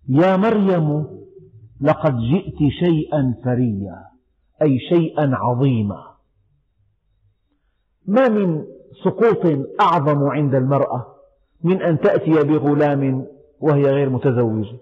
يا 0.09 0.37
مريم 0.37 1.07
لقد 1.81 2.17
جئت 2.17 2.57
شيئا 2.79 3.35
فريا 3.45 4.05
أي 4.61 4.79
شيئا 4.79 5.31
عظيما. 5.33 6.03
ما 8.05 8.27
من 8.27 8.65
سقوط 9.03 9.67
أعظم 9.81 10.23
عند 10.23 10.55
المرأة 10.55 11.05
من 11.63 11.81
أن 11.81 11.99
تأتي 11.99 12.31
بغلام 12.31 13.27
وهي 13.59 13.83
غير 13.83 14.09
متزوجة. 14.09 14.77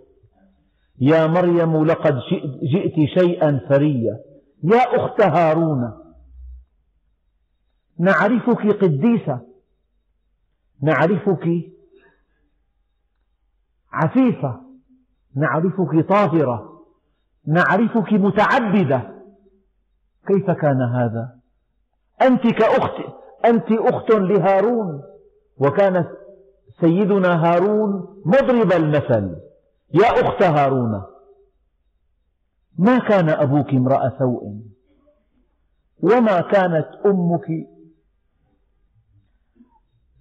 يا 1.00 1.28
مريم 1.28 1.86
لقد 1.86 2.20
جئت 2.74 3.20
شيئا 3.20 3.60
فريا. 3.70 4.20
يا 4.64 4.78
أخت 4.78 5.22
هارون 5.22 6.07
نعرفك 8.00 8.84
قديسة. 8.84 9.40
نعرفك 10.82 11.48
عفيفة. 13.92 14.62
نعرفك 15.36 16.10
طاهرة. 16.10 16.84
نعرفك 17.48 18.14
متعبدة. 18.14 19.24
كيف 20.28 20.52
كان 20.52 20.82
هذا؟ 20.82 21.40
أنت 22.22 22.48
كأخت 22.48 22.94
أنت 23.46 23.72
أخت 23.72 24.10
لهارون 24.12 25.04
وكان 25.58 26.06
سيدنا 26.82 27.46
هارون 27.46 28.22
مضرب 28.26 28.72
المثل. 28.72 29.36
يا 29.94 30.08
أخت 30.08 30.44
هارون 30.44 31.04
ما 32.78 33.00
كان 33.00 33.30
أبوك 33.30 33.70
امرأ 33.70 34.20
سوء؟ 34.20 34.62
وما 36.04 36.42
كانت 36.42 36.88
أمك 37.06 37.48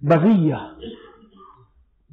بغية. 0.01 0.77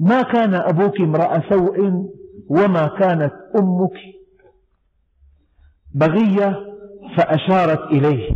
ما 0.01 0.22
كان 0.22 0.55
أبوك 0.55 1.01
امرأ 1.01 1.49
سوء 1.49 2.11
وما 2.49 2.87
كانت 2.87 3.32
أمك. 3.59 3.99
بغية 5.95 6.74
فأشارت 7.16 7.80
إليه. 7.80 8.35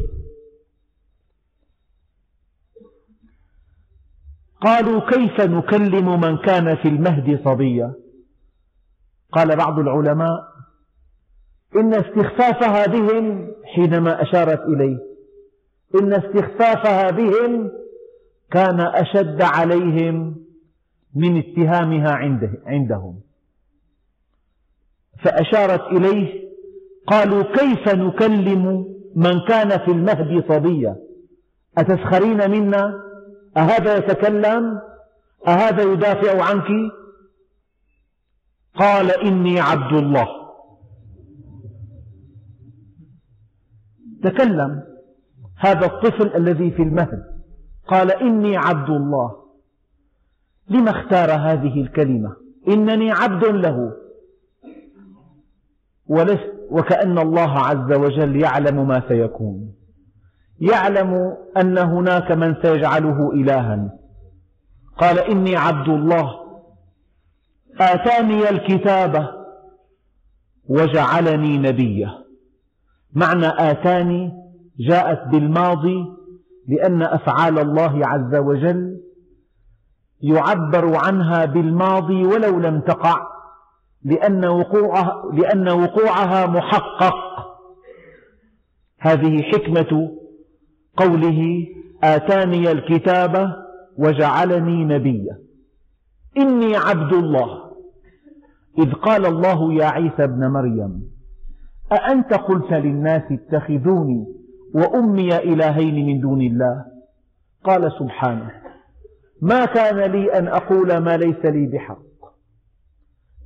قالوا 4.62 5.10
كيف 5.10 5.40
نكلم 5.40 6.20
من 6.20 6.36
كان 6.36 6.76
في 6.76 6.88
المهد 6.88 7.40
صبيا؟ 7.44 7.94
قال 9.32 9.56
بعض 9.56 9.78
العلماء 9.78 10.48
إن 11.76 11.94
استخفافها 11.94 12.86
بهم 12.86 13.52
حينما 13.74 14.22
أشارت 14.22 14.60
إليه. 14.60 14.98
إن 16.00 16.12
استخفافها 16.12 17.10
بهم 17.10 17.70
كان 18.50 18.80
أشد 18.80 19.42
عليهم 19.42 20.36
من 21.14 21.38
اتهامها 21.38 22.10
عندهم. 22.66 23.20
فأشارت 25.18 25.80
إليه 25.80 26.48
قالوا 27.06 27.42
كيف 27.42 27.88
نكلم 27.88 28.86
من 29.16 29.40
كان 29.48 29.68
في 29.78 29.90
المهد 29.90 30.44
صبيا؟ 30.48 30.96
أتسخرين 31.78 32.50
منا؟ 32.50 33.02
أهذا 33.56 33.96
يتكلم؟ 33.96 34.80
أهذا 35.46 35.82
يدافع 35.82 36.42
عنك؟ 36.42 36.92
قال 38.74 39.10
إني 39.10 39.60
عبد 39.60 39.92
الله. 39.92 40.28
تكلم. 44.22 44.82
هذا 45.56 45.86
الطفل 45.86 46.36
الذي 46.36 46.70
في 46.70 46.82
المهد. 46.82 47.37
قال 47.88 48.12
إني 48.12 48.56
عبد 48.56 48.90
الله. 48.90 49.36
لما 50.70 50.90
اختار 50.90 51.30
هذه 51.30 51.80
الكلمة؟ 51.80 52.36
إنني 52.68 53.12
عبد 53.12 53.44
له. 53.44 53.92
وكأن 56.70 57.18
الله 57.18 57.58
عز 57.58 57.92
وجل 57.92 58.42
يعلم 58.42 58.88
ما 58.88 59.02
سيكون. 59.08 59.74
يعلم 60.60 61.36
أن 61.56 61.78
هناك 61.78 62.32
من 62.32 62.54
سيجعله 62.62 63.32
إلها. 63.32 63.98
قال 64.98 65.18
إني 65.18 65.56
عبد 65.56 65.88
الله. 65.88 66.34
آتاني 67.80 68.50
الكتاب 68.50 69.44
وجعلني 70.68 71.58
نبيا. 71.58 72.24
معنى 73.12 73.46
آتاني 73.46 74.32
جاءت 74.78 75.28
بالماضي 75.28 76.17
لأن 76.68 77.02
أفعال 77.02 77.58
الله 77.58 78.06
عز 78.06 78.34
وجل 78.34 79.00
يعبر 80.20 80.96
عنها 80.96 81.44
بالماضي 81.44 82.24
ولو 82.24 82.60
لم 82.60 82.80
تقع 82.80 83.26
لأن 84.04 84.44
وقوعها, 84.44 85.22
لأن 85.32 85.68
وقوعها 85.68 86.46
محقق. 86.46 87.14
هذه 89.00 89.42
حكمة 89.42 90.10
قوله 90.96 91.66
آتاني 92.04 92.72
الكتاب 92.72 93.56
وجعلني 93.98 94.84
نبيا. 94.84 95.38
إني 96.38 96.76
عبد 96.76 97.12
الله. 97.12 97.68
إذ 98.78 98.92
قال 98.92 99.26
الله 99.26 99.72
يا 99.72 99.86
عيسى 99.86 100.24
ابن 100.24 100.46
مريم 100.50 101.02
أأنت 101.92 102.34
قلت 102.34 102.72
للناس 102.72 103.22
اتخذوني؟ 103.32 104.37
وأمي 104.74 105.36
إلهين 105.36 106.06
من 106.06 106.20
دون 106.20 106.40
الله. 106.40 106.84
قال 107.64 107.92
سبحانه 107.98 108.50
ما 109.42 109.64
كان 109.64 110.12
لي 110.12 110.38
أن 110.38 110.48
أقول 110.48 110.96
ما 110.98 111.16
ليس 111.16 111.44
لي 111.44 111.66
بحق. 111.66 111.98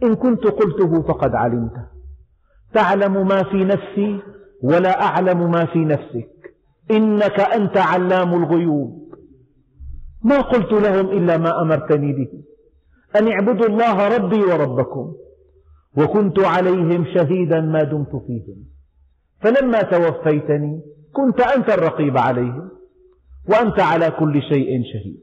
إن 0.03 0.15
كنت 0.15 0.45
قلته 0.45 1.03
فقد 1.03 1.35
علمته 1.35 1.87
تعلم 2.75 3.29
ما 3.29 3.43
في 3.43 3.65
نفسي 3.65 4.21
ولا 4.63 5.03
أعلم 5.03 5.51
ما 5.51 5.67
في 5.67 5.79
نفسك. 5.85 6.31
إنك 6.91 7.41
أنت 7.41 7.77
علام 7.77 8.35
الغيوب. 8.35 9.15
ما 10.25 10.41
قلت 10.41 10.73
لهم 10.73 11.09
إلا 11.09 11.37
ما 11.39 11.63
أمرتني 11.63 12.13
به. 12.13 12.29
أن 13.17 13.29
اعبدوا 13.29 13.67
الله 13.67 14.17
ربي 14.17 14.43
وربكم. 14.43 15.13
وكنت 15.97 16.39
عليهم 16.39 17.05
شهيدا 17.15 17.61
ما 17.61 17.83
دمت 17.83 18.17
فيهم. 18.27 18.65
فلما 19.41 19.83
توفيتني 19.83 20.81
كنت 21.13 21.41
أنت 21.41 21.69
الرقيب 21.71 22.19
عليهم 22.19 22.71
وأنت 23.49 23.81
على 23.81 24.11
كل 24.11 24.43
شيء 24.43 24.83
شهيد. 24.93 25.23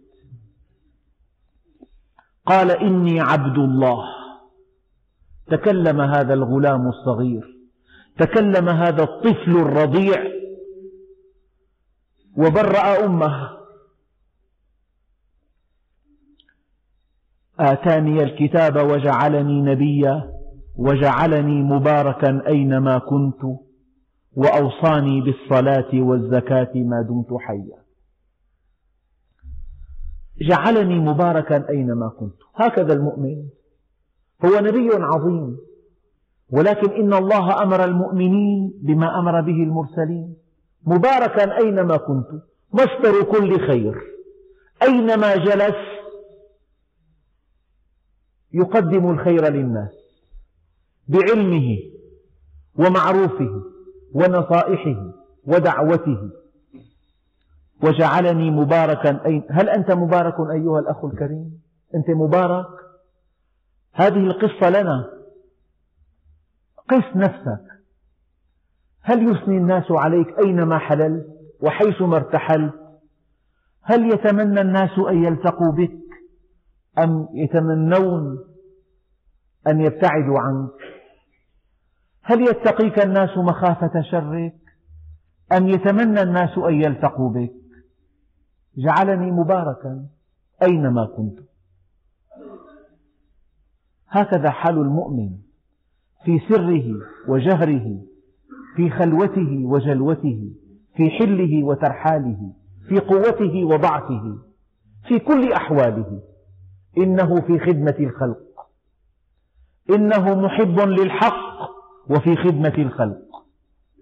قال 2.46 2.72
إني 2.72 3.20
عبد 3.20 3.58
الله. 3.58 4.06
تكلم 5.48 6.02
هذا 6.02 6.34
الغلام 6.34 6.88
الصغير 6.88 7.60
تكلم 8.18 8.70
هذا 8.70 9.04
الطفل 9.04 9.52
الرضيع 9.52 10.24
وبرأ 12.38 13.06
أمه. 13.06 13.50
آتاني 17.60 18.24
الكتاب 18.24 18.76
وجعلني 18.92 19.62
نبيا 19.62 20.32
وجعلني 20.78 21.62
مباركا 21.64 22.48
أينما 22.48 22.98
كنت. 23.00 23.42
وأوصاني 24.36 25.22
بالصلاة 25.22 25.90
والزكاة 25.94 26.72
ما 26.76 27.02
دمت 27.02 27.40
حيا. 27.40 27.80
جعلني 30.42 31.00
مباركا 31.00 31.70
أينما 31.70 32.10
كنت. 32.10 32.36
هكذا 32.56 32.94
المؤمن. 32.94 33.50
هو 34.46 34.60
نبي 34.60 34.90
عظيم. 34.94 35.58
ولكن 36.50 36.92
إن 36.92 37.14
الله 37.14 37.64
أمر 37.64 37.84
المؤمنين 37.84 38.74
بما 38.82 39.20
أمر 39.20 39.42
به 39.42 39.64
المرسلين. 39.64 40.36
مباركا 40.84 41.58
أينما 41.58 41.98
كنت. 41.98 42.28
مصدر 42.74 43.24
كل 43.24 43.68
خير. 43.68 44.02
أينما 44.84 45.36
جلس 45.36 45.76
يقدم 48.54 49.12
الخير 49.12 49.48
للناس. 49.48 49.92
بعلمه 51.08 51.78
ومعروفه. 52.76 53.69
ونصائحه 54.14 55.14
ودعوته. 55.47 56.30
وجعلني 57.84 58.51
مباركا. 58.51 59.26
أين 59.26 59.43
هل 59.49 59.70
أنت 59.70 59.91
مبارك 59.91 60.34
أيها 60.51 60.80
الأخ 60.80 61.05
الكريم؟ 61.05 61.62
أنت 61.95 62.10
مبارك؟ 62.10 62.68
هذه 63.93 64.28
القصة 64.28 64.70
لنا. 64.70 65.10
قس 66.89 67.16
نفسك. 67.16 67.70
هل 69.01 69.32
يثني 69.32 69.57
الناس 69.57 69.91
عليك 69.91 70.39
أينما 70.39 70.78
حللت 70.78 71.28
وحيثما 71.62 72.16
ارتحلت 72.16 72.74
هل 73.84 74.14
يتمنى 74.14 74.62
الناس 74.62 74.99
أن 75.10 75.24
يلتقوا 75.24 75.72
بك 75.72 75.99
أم 76.99 77.28
يتمنون 77.34 78.39
أن 79.68 79.82
يبتعدوا 79.82 80.39
عنك؟ 80.39 80.99
هل 82.30 82.42
يتقيك 82.42 83.00
الناس 83.06 83.38
مخافة 83.38 84.02
شرك؟ 84.02 84.56
أم 85.58 85.68
يتمنى 85.68 86.22
الناس 86.22 86.58
أن 86.58 86.74
يلتقوا 86.74 87.30
بك؟ 87.30 87.54
جعلني 88.78 89.32
مباركا 89.32 90.06
أينما 90.64 91.06
كنت. 91.06 91.40
هكذا 94.08 94.50
حال 94.50 94.78
المؤمن 94.78 95.30
في 96.26 96.40
سره 96.50 96.84
وجهره 97.28 98.02
في 98.76 98.90
خلوته 98.90 99.66
وجلوته 99.66 100.52
في 100.96 101.10
حله 101.10 101.64
وترحاله 101.64 102.54
في 102.90 103.00
قوته 103.00 103.66
وضعفه 103.66 104.38
في 105.08 105.20
كل 105.20 105.54
أحواله. 105.54 106.22
إنه 106.98 107.42
في 107.42 107.60
خدمة 107.60 107.96
الخلق. 108.00 108.70
إنه 109.90 110.42
محب 110.42 110.80
للحق. 110.80 111.49
وفي 112.10 112.36
خدمة 112.36 112.74
الخلق. 112.78 113.45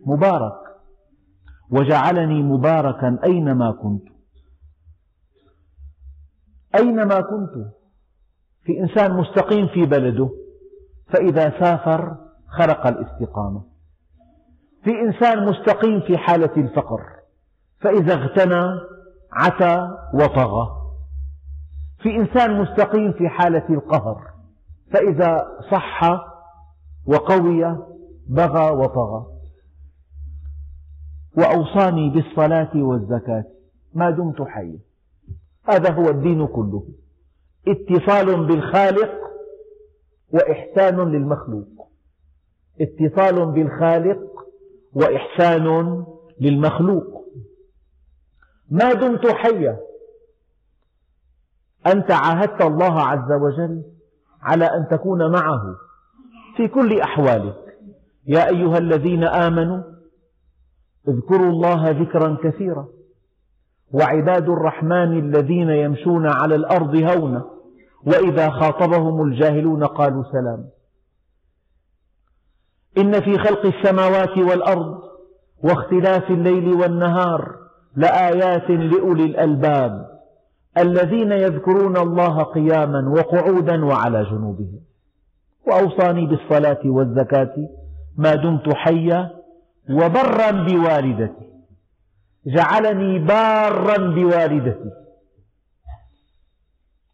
مبارك. 0.06 0.54
وجعلني 1.70 2.44
مباركا 2.44 3.20
أينما 3.24 3.72
كنت. 3.72 4.04
أينما 6.76 7.22
كنت. 7.22 7.68
في 8.64 8.80
إنسان 8.80 9.14
مستقيم 9.14 9.68
في 9.68 9.86
بلده. 9.86 10.30
فإذا 11.08 11.60
سافر 11.60 12.16
خرق 12.48 12.88
الاستقامة. 12.88 13.64
في 14.84 14.92
إنسان 14.92 15.46
مستقيم 15.46 16.00
في 16.00 16.18
حالة 16.18 16.54
الفقر. 16.58 17.02
فإذا 17.80 18.14
اغتنى 18.14 18.80
عتى 19.32 19.90
وطغى. 20.14 20.68
في 22.00 22.16
إنسان 22.16 22.62
مستقيم 22.62 23.12
في 23.12 23.30
حالة 23.30 23.70
القهر. 23.70 24.22
فإذا 24.92 25.48
صح 25.72 26.04
وقوي 27.06 27.78
بغى 28.30 28.72
وطغى. 28.72 29.26
وأوصاني 31.38 32.10
بالصلاة 32.10 32.72
والزكاة. 32.76 33.46
ما 33.94 34.10
دمت 34.10 34.42
حيا. 34.42 34.80
هذا 35.64 35.94
هو 35.94 36.10
الدين 36.10 36.48
كله. 36.48 36.84
اتصال 37.68 38.48
بالخالق 38.48 39.12
وإحسان 40.34 41.12
للمخلوق. 41.12 41.92
اتصال 42.82 43.52
بالخالق 43.52 44.20
وإحسان 44.94 46.06
للمخلوق. 46.42 47.26
ما 48.70 48.94
دمت 48.94 49.28
حيا. 49.28 49.80
أنت 51.88 52.12
عاهدت 52.12 52.62
الله 52.62 53.02
عز 53.02 53.32
وجل 53.32 53.84
على 54.42 54.66
أن 54.66 54.88
تكون 54.92 55.32
معه 55.32 55.76
في 56.58 56.68
كل 56.68 57.00
أحوالك 57.00 57.67
يا 58.28 58.50
أيها 58.50 58.78
الذين 58.78 59.24
آمنوا 59.24 59.84
اذكروا 61.08 61.50
الله 61.50 61.90
ذكرا 61.90 62.38
كثيرا. 62.44 62.88
وعباد 63.94 64.50
الرحمن 64.50 65.20
الذين 65.20 65.70
يمشون 65.70 66.28
على 66.28 66.56
الأرض 66.56 66.96
هونا 66.96 67.46
وإذا 68.06 68.50
خاطبهم 68.50 69.22
الجاهلون 69.24 69.84
قالوا 69.84 70.24
سلام. 70.32 70.70
إن 72.98 73.22
في 73.22 73.38
خلق 73.38 73.66
السماوات 73.66 74.38
والأرض 74.38 75.02
واختلاف 75.64 76.32
الليل 76.32 76.74
والنهار 76.74 77.56
لآيات 77.96 78.70
لأولي 78.70 79.26
الألباب 79.26 80.08
الذين 80.78 81.32
يذكرون 81.32 81.98
الله 81.98 82.44
قياما 82.44 83.10
وقعودا 83.10 83.86
وعلى 83.86 84.24
جنوبهم. 84.24 84.80
وأوصاني 85.68 86.26
بالصلاة 86.26 86.80
والزكاة 86.86 87.56
ما 88.18 88.36
دمت 88.36 88.74
حيا 88.74 89.38
وبرا 89.90 90.52
بوالدتي. 90.52 91.48
جعلني 92.46 93.20
بارا 93.20 93.98
بوالدتي. 93.98 94.92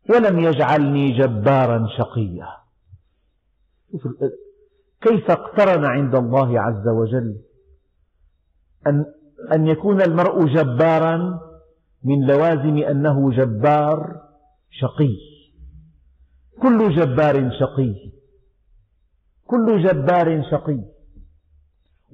ولم 0.10 0.40
يجعلني 0.40 1.20
جبارا 1.20 1.88
شقيا. 1.98 2.48
كيف 5.02 5.32
اقترن 5.32 5.86
عند 5.86 6.16
الله 6.16 6.62
عز 6.62 6.88
وجل 6.88 7.36
أن, 8.88 9.06
أن 9.54 9.68
يكون 9.68 10.02
المرء 10.02 10.46
جبارا 10.46 11.40
من 12.04 12.26
لوازم 12.26 12.78
أنه 12.78 13.32
جبار 13.32 14.22
شقي. 14.72 15.18
كل 16.62 16.96
جبار 16.96 17.52
شقي. 17.60 18.12
كل 19.48 19.84
جبار 19.84 20.44
شقي. 20.52 20.93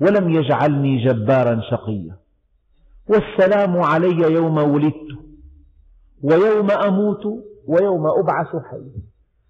ولم 0.02 0.30
يجعلني 0.30 1.06
جبارا 1.06 1.62
شقيا. 1.72 2.18
والسلام 3.10 3.82
علي 3.82 4.34
يوم 4.34 4.58
ولدت 4.58 5.10
ويوم 6.24 6.72
أموت 6.72 7.26
ويوم 7.68 8.08
أبعث 8.08 8.48
حيا. 8.48 9.02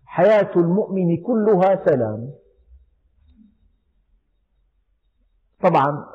حياة 0.05 0.51
المؤمن 0.55 1.17
كلها 1.17 1.85
سلام. 1.85 2.29
طبعا 5.63 6.05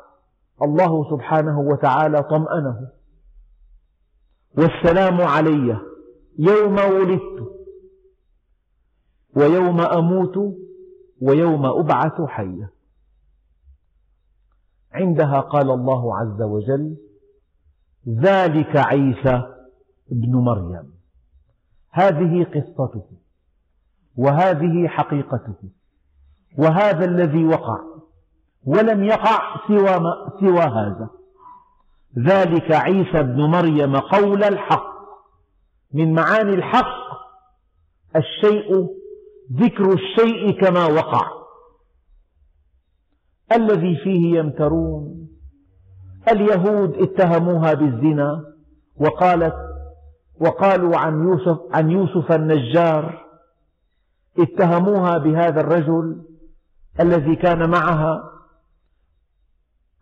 الله 0.61 1.09
سبحانه 1.09 1.59
وتعالى 1.59 2.23
طمأنه. 2.23 2.87
والسلام 4.57 5.21
علي 5.21 5.77
يوم 6.39 6.75
ولدت 6.75 7.51
ويوم 9.35 9.81
أموت 9.81 10.37
ويوم 11.21 11.65
أبعث 11.65 12.21
حيا. 12.21 12.74
عندها 14.95 15.39
قال 15.39 15.71
الله 15.71 16.17
عز 16.17 16.41
وجل 16.41 16.97
ذلك 18.09 18.77
عيسى 18.77 19.41
ابن 20.11 20.35
مريم. 20.35 20.91
هذه 21.91 22.43
قصته 22.43 23.05
وهذه 24.17 24.87
حقيقته 24.87 25.69
وهذا 26.57 27.05
الذي 27.05 27.45
وقع 27.45 27.79
ولم 28.65 29.03
يقع 29.03 29.67
سوى, 29.67 29.99
ما 29.99 30.31
سوى 30.39 30.61
هذا. 30.61 31.09
ذلك 32.19 32.71
عيسى 32.71 33.19
ابن 33.19 33.41
مريم 33.41 33.95
قول 33.95 34.43
الحق. 34.43 34.95
من 35.93 36.13
معاني 36.13 36.53
الحق 36.53 37.05
الشيء 38.15 38.87
ذكر 39.53 39.93
الشيء 39.93 40.61
كما 40.61 40.85
وقع. 40.85 41.44
الذي 43.51 43.95
فيه 43.95 44.39
يمترون. 44.39 45.27
اليهود 46.31 46.93
اتهموها 46.93 47.73
بالزنا 47.73 48.43
وقالت 48.97 49.55
وقالوا 50.39 50.97
عن 50.97 51.23
يوسف, 51.23 51.59
عن 51.73 51.91
يوسف 51.91 52.31
النجار. 52.31 53.25
اتهموها 54.39 55.17
بهذا 55.17 55.61
الرجل 55.61 56.21
الذي 56.99 57.35
كان 57.35 57.69
معها. 57.69 58.23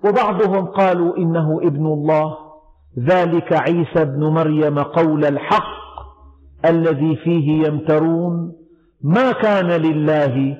وبعضهم 0.05 0.65
قالوا 0.65 1.17
إنه 1.17 1.59
ابن 1.63 1.85
الله. 1.85 2.37
ذلك 2.99 3.53
عيسى 3.53 4.01
ابن 4.01 4.23
مريم 4.23 4.79
قول 4.79 5.25
الحق 5.25 5.83
الذي 6.65 7.15
فيه 7.15 7.67
يمترون. 7.67 8.55
ما 9.01 9.31
كان 9.31 9.67
لله 9.67 10.57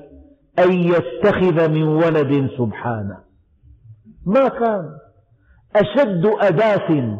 أن 0.58 0.72
يتخذ 0.72 1.68
من 1.68 1.82
ولد 1.82 2.50
سبحانه. 2.58 3.18
ما 4.26 4.48
كان. 4.48 4.90
أشد 5.76 6.26
أداة 6.26 7.18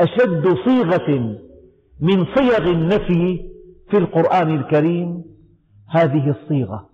أشد 0.00 0.56
صيغة 0.64 1.38
من 2.00 2.24
صيغ 2.34 2.70
النفي 2.70 3.50
في 3.90 3.96
القرآن 3.96 4.56
الكريم 4.56 5.24
هذه 5.90 6.30
الصيغة. 6.30 6.90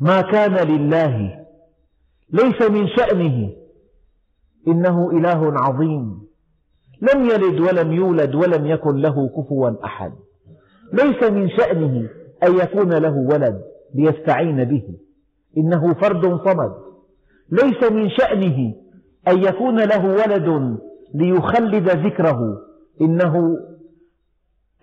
ما 0.00 0.20
كان 0.20 0.68
لله 0.68 1.44
ليس 2.32 2.70
من 2.70 2.88
شأنه. 2.88 3.52
إنه 4.68 5.10
إله 5.10 5.58
عظيم. 5.58 6.24
لم 7.02 7.24
يلد 7.24 7.60
ولم 7.60 7.92
يولد 7.92 8.34
ولم 8.34 8.66
يكن 8.66 8.96
له 8.96 9.28
كفوا 9.28 9.84
أحد. 9.84 10.12
ليس 10.92 11.22
من 11.22 11.48
شأنه 11.48 12.08
أن 12.42 12.58
يكون 12.58 12.92
له 12.92 13.16
ولد. 13.16 13.73
ليستعين 13.94 14.64
به. 14.64 14.98
إنه 15.56 15.94
فرد 15.94 16.22
صمد. 16.22 16.74
ليس 17.50 17.90
من 17.90 18.10
شأنه 18.10 18.74
أن 19.28 19.44
يكون 19.44 19.80
له 19.80 20.04
ولد 20.04 20.78
ليخلد 21.14 21.88
ذكره. 21.88 22.40
إنه 23.00 23.58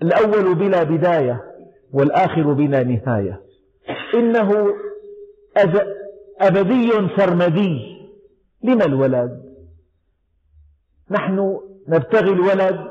الأول 0.01 0.55
بلا 0.55 0.83
بداية 0.83 1.43
والآخر 1.93 2.53
بلا 2.53 2.83
نهاية. 2.83 3.41
إنه 4.13 4.73
أبدي 6.41 6.91
سرمدي. 7.17 7.97
لما 8.63 8.85
الولد؟ 8.85 9.41
نحن 11.11 11.59
نبتغي 11.87 12.31
الولد 12.31 12.87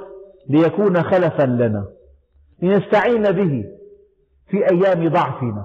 ليكون 0.49 1.03
خلفا 1.03 1.43
لنا. 1.43 1.87
لنستعين 2.63 3.23
به 3.23 3.65
في 4.51 4.71
أيام 4.71 5.09
ضعفنا. 5.09 5.65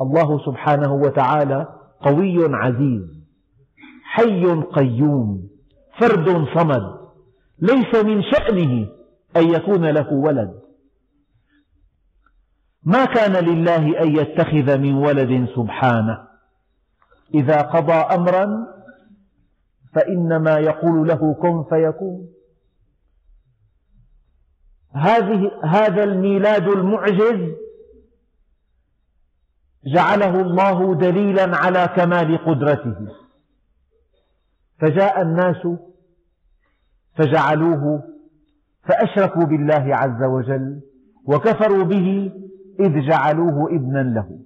الله 0.00 0.46
سبحانه 0.46 0.92
وتعالى 0.92 1.68
قوي 2.00 2.56
عزيز 2.56 3.22
حي 4.04 4.44
قيوم 4.62 5.48
فرد 6.00 6.46
صمد 6.54 7.02
ليس 7.58 8.04
من 8.04 8.22
شأنه 8.22 8.88
أن 9.36 9.54
يكون 9.54 9.86
له 9.90 10.12
ولد. 10.12 10.62
ما 12.84 13.04
كان 13.04 13.44
لله 13.44 14.02
أن 14.02 14.16
يتخذ 14.16 14.78
من 14.78 14.94
ولد 14.94 15.48
سبحانه. 15.56 16.18
إذا 17.34 17.62
قضى 17.62 17.92
أمرا 17.92 18.66
فإنما 19.94 20.58
يقول 20.58 21.08
له 21.08 21.34
كن 21.34 21.64
فيكون. 21.70 22.28
هذه 24.94 25.50
هذا 25.64 26.04
الميلاد 26.04 26.68
المعجز 26.68 27.61
جعله 29.86 30.40
الله 30.40 30.94
دليلا 30.94 31.56
على 31.56 31.88
كمال 31.96 32.38
قدرته. 32.46 32.96
فجاء 34.80 35.22
الناس 35.22 35.66
فجعلوه 37.14 38.02
فأشركوا 38.88 39.44
بالله 39.44 39.96
عز 39.96 40.22
وجل 40.22 40.80
وكفروا 41.24 41.84
به 41.84 42.32
إذ 42.80 43.08
جعلوه 43.08 43.70
ابنا 43.70 44.02
له. 44.02 44.38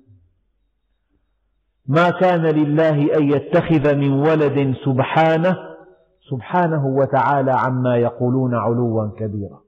ما 1.87 2.11
كان 2.11 2.43
لله 2.43 3.17
أن 3.17 3.31
يتخذ 3.31 3.95
من 3.95 4.13
ولد 4.13 4.75
سبحانه 4.85 5.57
سبحانه 6.31 6.87
وتعالى 6.87 7.53
عما 7.53 7.97
يقولون 7.97 8.55
علوا 8.55 9.11
كبيرا. 9.19 9.61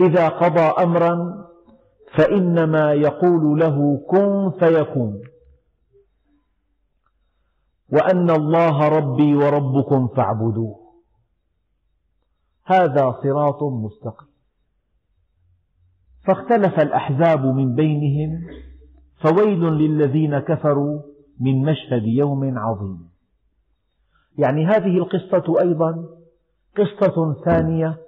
إذا 0.00 0.28
قضى 0.28 0.82
أمرا 0.82 1.44
فإنما 2.16 2.92
يقول 2.92 3.60
له 3.60 4.06
كن 4.10 4.50
فيكون. 4.58 5.22
وأن 7.92 8.30
الله 8.30 8.88
ربي 8.88 9.34
وربكم 9.34 10.08
فاعبدوه. 10.08 10.84
هذا 12.64 13.12
صراط 13.22 13.62
مستقيم. 13.62 14.28
فاختلف 16.26 16.80
الأحزاب 16.80 17.46
من 17.46 17.74
بينهم 17.74 18.46
فويل 19.22 19.60
للذين 19.60 20.38
كفروا 20.38 21.02
من 21.40 21.62
مشهد 21.62 22.02
يوم 22.04 22.58
عظيم. 22.58 23.08
يعني 24.38 24.66
هذه 24.66 24.98
القصة 24.98 25.60
أيضا 25.60 26.08
قصة 26.76 27.34
ثانية 27.44 27.98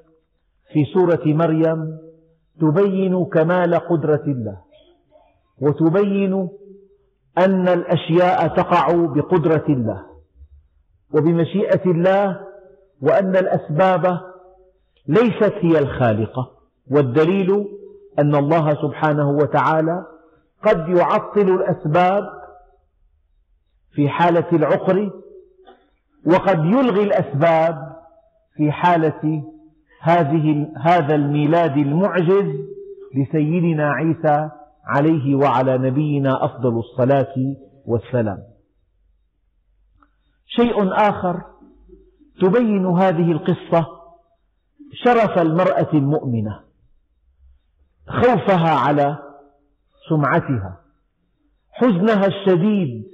في 0.73 0.85
سورة 0.95 1.23
مريم 1.25 2.06
تبين 2.61 3.25
كمال 3.25 3.75
قدرة 3.75 4.23
الله 4.27 4.59
وتبين 5.61 6.49
أن 7.39 7.69
الأشياء 7.69 8.49
تقع 8.49 8.93
بقدرة 8.93 9.65
الله 9.69 10.03
وبمشيئة 11.15 11.91
الله 11.91 12.41
وأن 13.03 13.37
الأسباب 13.37 14.21
ليست 15.09 15.53
هي 15.61 15.79
الخالقة 15.79 16.51
والدليل 16.91 17.67
أن 18.19 18.35
الله 18.35 18.75
سبحانه 18.83 19.31
وتعالى 19.31 20.07
قد 20.65 20.89
يعطل 20.89 21.49
الأسباب 21.55 22.29
في 23.93 24.09
حالة 24.09 24.47
العقر 24.53 25.11
وقد 26.27 26.59
يلغي 26.65 27.03
الأسباب 27.03 27.97
في 28.57 28.73
حالة 28.73 29.43
هذه 30.01 30.73
هذا 30.77 31.15
الميلاد 31.15 31.77
المعجز 31.77 32.47
لسيدنا 33.15 33.91
عيسى 33.93 34.51
عليه 34.85 35.35
وعلى 35.35 35.79
نبينا 35.79 36.45
أفضل 36.45 36.79
الصلاة 36.79 37.35
والسلام. 37.87 38.39
شيء 40.47 40.93
آخر 40.93 41.43
تبين 42.41 42.87
هذه 42.87 43.33
القصة 43.33 43.87
شرف 45.05 45.39
المرأة 45.39 45.89
المؤمنة 45.95 46.61
خوفها 48.09 48.71
على 48.71 49.19
سمعتها 50.09 50.81
حزنها 51.71 52.27
الشديد 52.27 53.05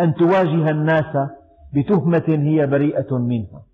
أن 0.00 0.14
تواجه 0.14 0.70
الناس 0.70 1.16
بتهمة 1.74 2.24
هي 2.28 2.66
بريئة 2.66 3.18
منها. 3.18 3.65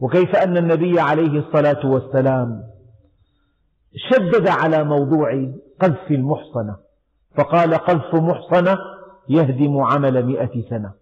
وكيف 0.00 0.36
أن 0.36 0.56
النبي 0.56 1.00
عليه 1.00 1.38
الصلاة 1.38 1.86
والسلام 1.86 2.62
شدد 4.10 4.48
على 4.48 4.84
موضوع 4.84 5.52
قذف 5.80 6.10
المحصنة 6.10 6.76
فقال 7.36 7.74
قذف 7.74 8.14
محصنة 8.14 8.78
يهدم 9.28 9.80
عمل 9.80 10.26
مئة 10.26 10.68
سنة 10.70 10.92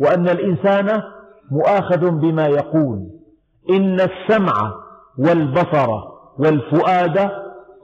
وأن 0.00 0.28
الإنسان 0.28 1.02
مؤاخذ 1.50 2.10
بما 2.10 2.46
يقول 2.46 3.10
إن 3.70 4.00
السمع 4.00 4.74
والبصر 5.18 5.88
والفؤاد 6.38 7.30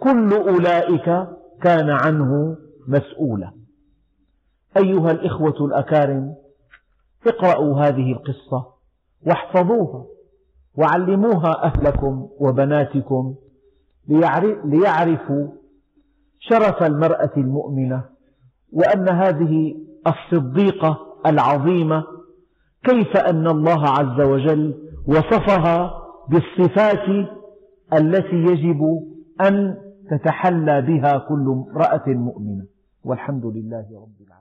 كل 0.01 0.33
أولئك 0.35 1.29
كان 1.63 1.91
عنه 1.91 2.57
مسؤولا. 2.89 3.53
أيها 4.77 5.11
الإخوة 5.11 5.67
الأكارم 5.67 6.35
اقرأوا 7.27 7.81
هذه 7.81 8.13
القصة 8.13 8.67
واحفظوها. 9.27 10.05
وعلموها 10.77 11.65
أهلكم 11.65 12.29
وبناتكم 12.41 13.35
ليعرفوا 14.65 15.49
شرف 16.39 16.83
المرأة 16.83 17.31
المؤمنة 17.37 18.05
وأن 18.73 19.09
هذه 19.09 19.75
الصديقة 20.07 20.99
العظيمة 21.27 22.05
كيف 22.85 23.17
أن 23.17 23.47
الله 23.47 23.89
عز 23.89 24.21
وجل 24.21 24.75
وصفها 25.07 25.91
بالصفات 26.29 27.29
التي 27.93 28.37
يجب 28.37 28.83
أن 29.41 29.77
تتحلى 30.11 30.81
بها 30.83 31.19
كل 31.19 31.65
امرأة 31.73 32.09
مؤمنة. 32.09 32.65
والحمد 33.05 33.47
لله 33.47 33.87
رب 33.95 34.27
العالمين. 34.27 34.40